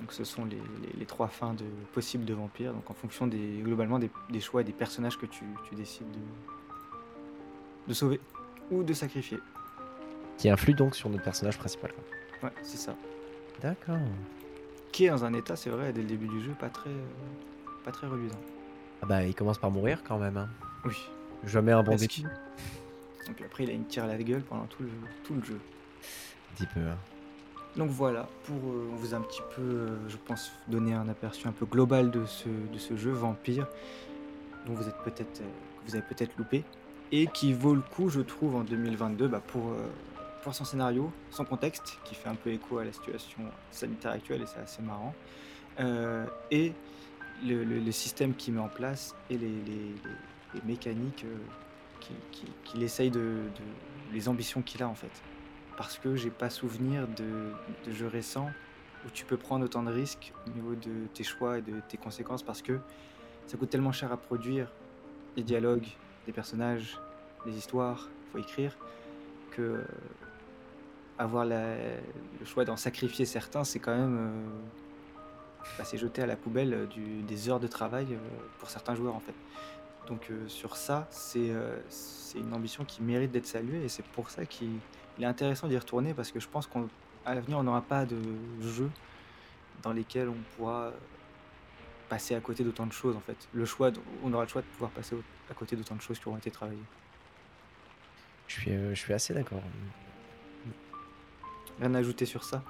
[0.00, 3.26] Donc ce sont les, les- les trois fins de, possibles de vampires, donc en fonction
[3.26, 6.18] des, globalement des, des choix et des personnages que tu, tu décides de,
[7.88, 8.20] de sauver
[8.70, 9.38] ou de sacrifier.
[10.36, 11.92] Qui influe donc sur notre personnage principal.
[11.92, 12.48] quoi.
[12.48, 12.94] Ouais, c'est ça.
[13.62, 13.96] D'accord.
[14.92, 17.04] Qui est dans un état, c'est vrai, dès le début du jeu, pas très, euh,
[17.84, 18.40] pas très reluisant.
[19.02, 20.36] Ah bah il commence par mourir quand même.
[20.36, 20.48] Hein.
[20.84, 20.96] Oui.
[21.44, 22.22] Jamais un bon début.
[23.26, 24.90] Donc après, il a une tire à la gueule pendant tout le,
[25.24, 25.58] tout le jeu.
[26.52, 26.80] Un petit peu.
[26.80, 26.96] hein.
[27.76, 31.08] Donc voilà, pour euh, on vous a un petit peu, euh, je pense, donner un
[31.08, 33.66] aperçu un peu global de ce, de ce jeu Vampire,
[34.66, 35.44] dont vous êtes peut-être, euh,
[35.84, 36.62] que vous avez peut-être loupé,
[37.10, 39.72] et qui vaut le coup, je trouve, en 2022, bah, pour,
[40.42, 43.40] pour son scénario, son contexte, qui fait un peu écho à la situation
[43.72, 45.14] sanitaire actuelle, et c'est assez marrant,
[46.50, 46.72] et
[47.42, 49.94] le, le- le système qu'il met en place, et les, les- les-
[50.54, 51.36] les mécaniques euh,
[52.00, 53.40] qui- qui- qu'il essaye de,
[54.12, 55.10] les ambitions qu'il a en fait.
[55.76, 57.50] parce que j'ai pas souvenir de,
[57.84, 58.50] de jeux récents
[59.04, 61.96] où tu peux prendre autant de risques au niveau de tes choix et de tes
[61.96, 62.78] conséquences parce que
[63.48, 64.70] ça coûte tellement cher à produire
[65.36, 65.88] les dialogues,
[66.28, 66.96] les personnages,
[67.44, 68.78] les histoires, il faut écrire,
[69.50, 69.84] que euh,
[71.18, 74.46] avoir le choix d'en sacrifier certains, c'est quand même euh,
[75.78, 78.18] bah, c'est jeter à la poubelle euh, du- des heures de travail euh,
[78.58, 79.34] pour certains joueurs en fait.
[80.08, 81.50] Donc euh, sur ça, c'est
[82.34, 84.78] une ambition qui mérite d'être saluée et c'est pour ça qu'il
[85.16, 88.16] il est intéressant d'y retourner parce que je pense qu'à l'avenir, on n'aura pas de
[88.60, 88.90] jeux
[89.82, 90.92] dans lesquels on pourra
[92.08, 93.36] passer à côté d'autant de choses en fait.
[93.52, 93.90] Le choix,
[94.22, 95.14] on aura le choix de pouvoir passer
[95.50, 96.84] à côté d'autant de choses qui auront été travaillées.
[98.46, 99.62] Je suis, euh, je suis assez d'accord.
[101.80, 102.62] Rien à ajouter sur ça?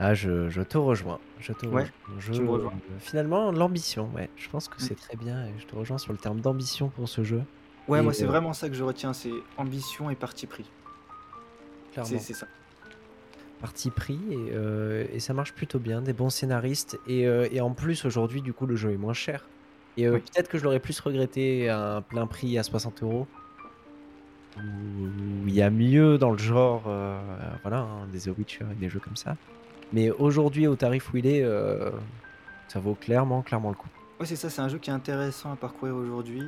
[0.00, 1.18] Ah, je, je te rejoins.
[1.38, 1.84] Je te Ouais.
[2.18, 2.72] Je- tu me rejoins.
[2.90, 4.30] euh, finalement, l'ambition, ouais.
[4.36, 4.86] Je pense que Mm.
[4.86, 7.42] c'est très bien et je te rejoins sur le terme d'ambition pour ce jeu.
[7.86, 10.64] Ouais, Et moi c'est euh, vraiment ça que je retiens, c'est ambition et parti pris.
[11.92, 12.46] clairement, C'est ça.
[13.60, 16.00] parti pris et, euh, et ça marche plutôt bien.
[16.00, 19.12] Des bons scénaristes et, euh, et en plus, aujourd'hui, du coup, le jeu est moins
[19.12, 19.44] cher.
[19.98, 20.20] Et Oui.
[20.20, 23.26] peut-être que je l'aurais plus regretté à un plein prix à 60 euros.
[24.56, 26.82] Où il y a mieux dans le genre,
[27.62, 29.36] voilà, hein, des The Witcher et des jeux comme ça.
[29.92, 31.90] Mais aujourd'hui, au tarif où il est, euh,
[32.68, 33.88] ça vaut clairement, clairement le coup.
[34.18, 36.42] Ouais, c'est ça, c'est un jeu qui est intéressant à parcourir aujourd'hui.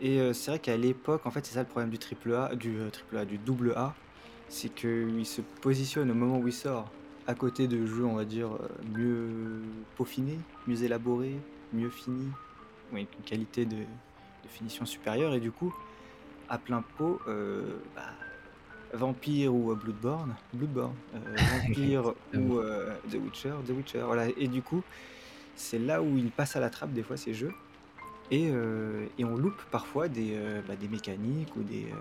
[0.00, 2.54] Et euh, c'est vrai qu'à l'époque, en fait, c'est ça le problème du triple A,
[2.54, 3.94] du euh, triple A, du double A,
[4.48, 6.90] c'est qu'il se positionne au moment où il sort
[7.26, 8.50] à côté de jeux, on va dire,
[8.94, 9.28] mieux
[9.96, 11.36] peaufinés, mieux élaborés,
[11.72, 12.30] mieux finis,
[12.92, 15.32] avec une qualité de, de finition supérieure.
[15.32, 15.74] Et du coup,
[16.48, 18.02] à plein pot, euh, bah,
[18.94, 21.36] Vampire ou euh, Bloodborne, Bloodborne, euh,
[21.66, 24.28] Vampire ou euh, The Witcher, The Witcher, voilà.
[24.36, 24.82] Et du coup,
[25.56, 27.52] c'est là où il passe à la trappe des fois ces jeux.
[28.30, 31.96] Et, euh, et on loupe parfois des, euh, bah, des mécaniques ou des, euh,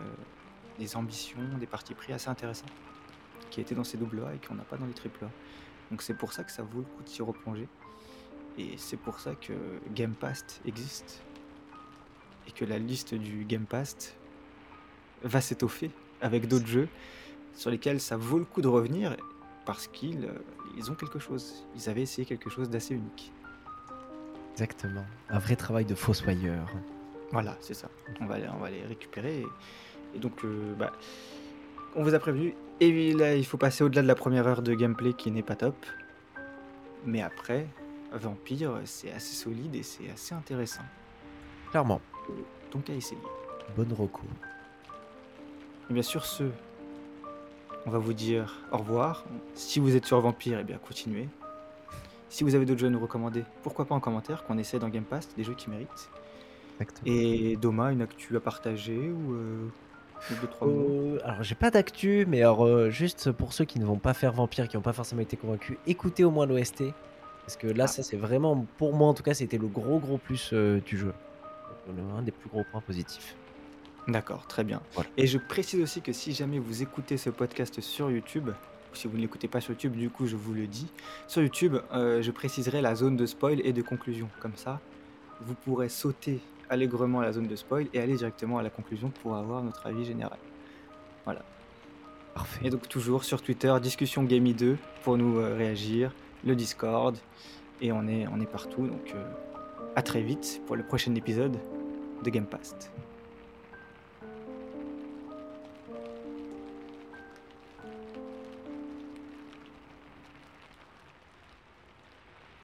[0.79, 2.65] des ambitions, des partis pris assez intéressants
[3.49, 5.29] qui étaient dans ces double A et qu'on n'a pas dans les triple A.
[5.91, 7.67] Donc c'est pour ça que ça vaut le coup de s'y replonger.
[8.57, 9.53] Et c'est pour ça que
[9.93, 11.21] Game Pass existe.
[12.47, 14.15] Et que la liste du Game Pass
[15.23, 15.91] va s'étoffer
[16.23, 16.87] avec d'autres jeux
[17.53, 19.15] sur lesquels ça vaut le coup de revenir
[19.65, 20.31] parce qu'ils euh,
[20.75, 21.65] ils ont quelque chose.
[21.75, 23.31] Ils avaient essayé quelque chose d'assez unique.
[24.53, 25.05] Exactement.
[25.29, 26.67] Un vrai travail de fossoyeur.
[27.31, 27.89] Voilà, c'est ça.
[28.21, 29.39] On va, les- on va les récupérer.
[29.41, 29.47] Et,
[30.15, 30.93] et donc, euh, bah,
[31.95, 32.55] on vous a prévenu.
[32.79, 35.55] Et là, il faut passer au-delà de la première heure de gameplay qui n'est pas
[35.55, 35.75] top.
[37.05, 37.67] Mais après,
[38.11, 40.83] Vampire, c'est assez solide et c'est assez intéressant.
[41.71, 42.01] Clairement.
[42.71, 43.21] Donc à essayer.
[43.75, 44.29] Bonne recours.
[45.93, 46.45] Et bien sur ce,
[47.85, 49.25] on va vous dire au revoir.
[49.53, 51.29] Si vous êtes sur Vampire, et bien continuez.
[52.29, 54.89] Si vous avez d'autres jeux à nous recommander, pourquoi pas en commentaire qu'on essaie dans
[54.89, 56.09] Game Pass des jeux qui méritent.
[56.79, 57.13] Exactement.
[57.15, 59.67] Et Doma, une actu à partager ou, euh,
[60.41, 60.73] deux trois mots.
[60.89, 64.15] Euh, alors j'ai pas d'actu, mais alors euh, juste pour ceux qui ne vont pas
[64.15, 66.85] faire Vampire, qui n'ont pas forcément été convaincus, écoutez au moins l'OST.
[67.45, 67.87] Parce que là, Ah.
[67.87, 71.13] ça c'est vraiment, pour moi en tout cas, c'était le gros gros plus du jeu.
[72.17, 73.35] Un des plus gros points positifs.
[74.07, 74.81] D'accord, très bien.
[74.93, 75.09] Voilà.
[75.17, 79.07] Et je précise aussi que si jamais vous écoutez ce podcast sur YouTube, ou si
[79.07, 80.87] vous ne l'écoutez pas sur YouTube, du coup je vous le dis,
[81.27, 84.29] sur YouTube, euh, je préciserai la zone de spoil et de conclusion.
[84.39, 84.81] Comme ça,
[85.41, 86.39] vous pourrez sauter
[86.69, 90.05] allègrement la zone de spoil et aller directement à la conclusion pour avoir notre avis
[90.05, 90.37] général.
[92.33, 92.65] Parfait.
[92.65, 97.15] Et donc toujours sur Twitter, discussion Gamey 2 pour nous euh, réagir, le Discord,
[97.81, 98.87] et on est, on est partout.
[98.87, 99.23] Donc euh,
[99.95, 101.57] à très vite pour le prochain épisode
[102.23, 102.75] de Game Pass.